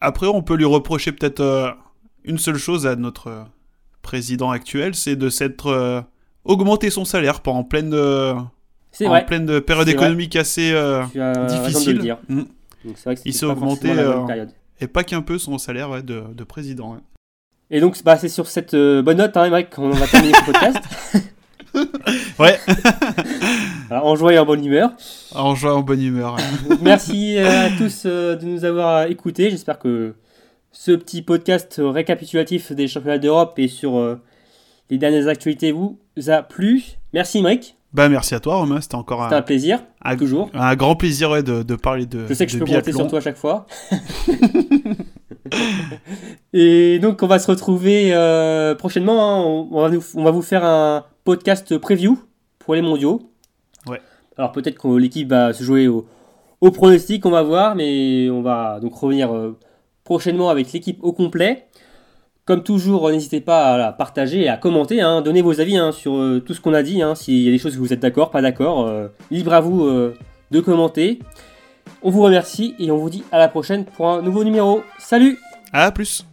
[0.00, 1.70] Après, on peut lui reprocher peut-être euh,
[2.24, 3.42] une seule chose à notre euh,
[4.00, 6.00] président actuel, c'est de s'être euh,
[6.44, 8.48] augmenté son salaire pendant pleine, euh, en
[9.08, 9.26] vrai.
[9.26, 9.92] pleine période vrai.
[9.94, 11.96] économique assez euh, de difficile.
[11.96, 12.18] le dire.
[12.30, 12.42] Mm.
[12.84, 14.46] Donc c'est vrai que Il s'est augmenté, euh.
[14.80, 16.92] Et pas qu'un peu son salaire ouais, de, de président.
[16.92, 17.00] ouais.
[17.70, 20.78] Et donc bah, c'est sur cette euh, bonne note, hein, qu'on va terminer ce podcast.
[22.40, 22.58] Ouais,
[23.88, 24.90] Voilà, en joie et en bonne humeur.
[25.32, 26.36] en joie, en bonne humeur.
[26.68, 29.50] Donc, merci euh, à tous euh, de nous avoir écoutés.
[29.50, 30.16] J'espère que
[30.72, 34.18] ce petit podcast récapitulatif des championnats d'Europe et sur
[34.88, 36.82] les dernières actualités vous a plu.
[37.12, 38.80] Merci Emmerich, Bah, merci à toi, Romain.
[38.80, 40.48] C'était encore un un, plaisir, un- toujours.
[40.54, 43.08] un grand plaisir ouais, de, de parler de, Je sais que je peux compter sur
[43.08, 43.66] toi à chaque fois.
[46.52, 49.22] Et donc, on va se retrouver euh, prochainement.
[49.22, 49.42] hein.
[49.44, 52.18] On, on va nous- on va vous faire un podcast preview
[52.58, 53.22] pour les mondiaux.
[53.88, 54.00] Ouais.
[54.36, 56.06] Alors, peut-être que l'équipe va se jouer au,
[56.60, 57.74] au pronostic, on va voir.
[57.74, 59.58] Mais on va donc revenir euh,
[60.04, 61.66] prochainement avec l'équipe au complet.
[62.50, 65.00] Comme toujours, n'hésitez pas à partager et à commenter.
[65.00, 65.22] hein.
[65.22, 67.00] Donnez vos avis hein, sur euh, tout ce qu'on a dit.
[67.00, 67.14] hein.
[67.14, 69.84] S'il y a des choses que vous êtes d'accord, pas d'accord, euh, libre à vous
[69.84, 70.16] euh,
[70.50, 71.20] de commenter.
[72.02, 74.82] On vous remercie et on vous dit à la prochaine pour un nouveau numéro.
[74.98, 75.38] Salut
[75.72, 76.26] À plus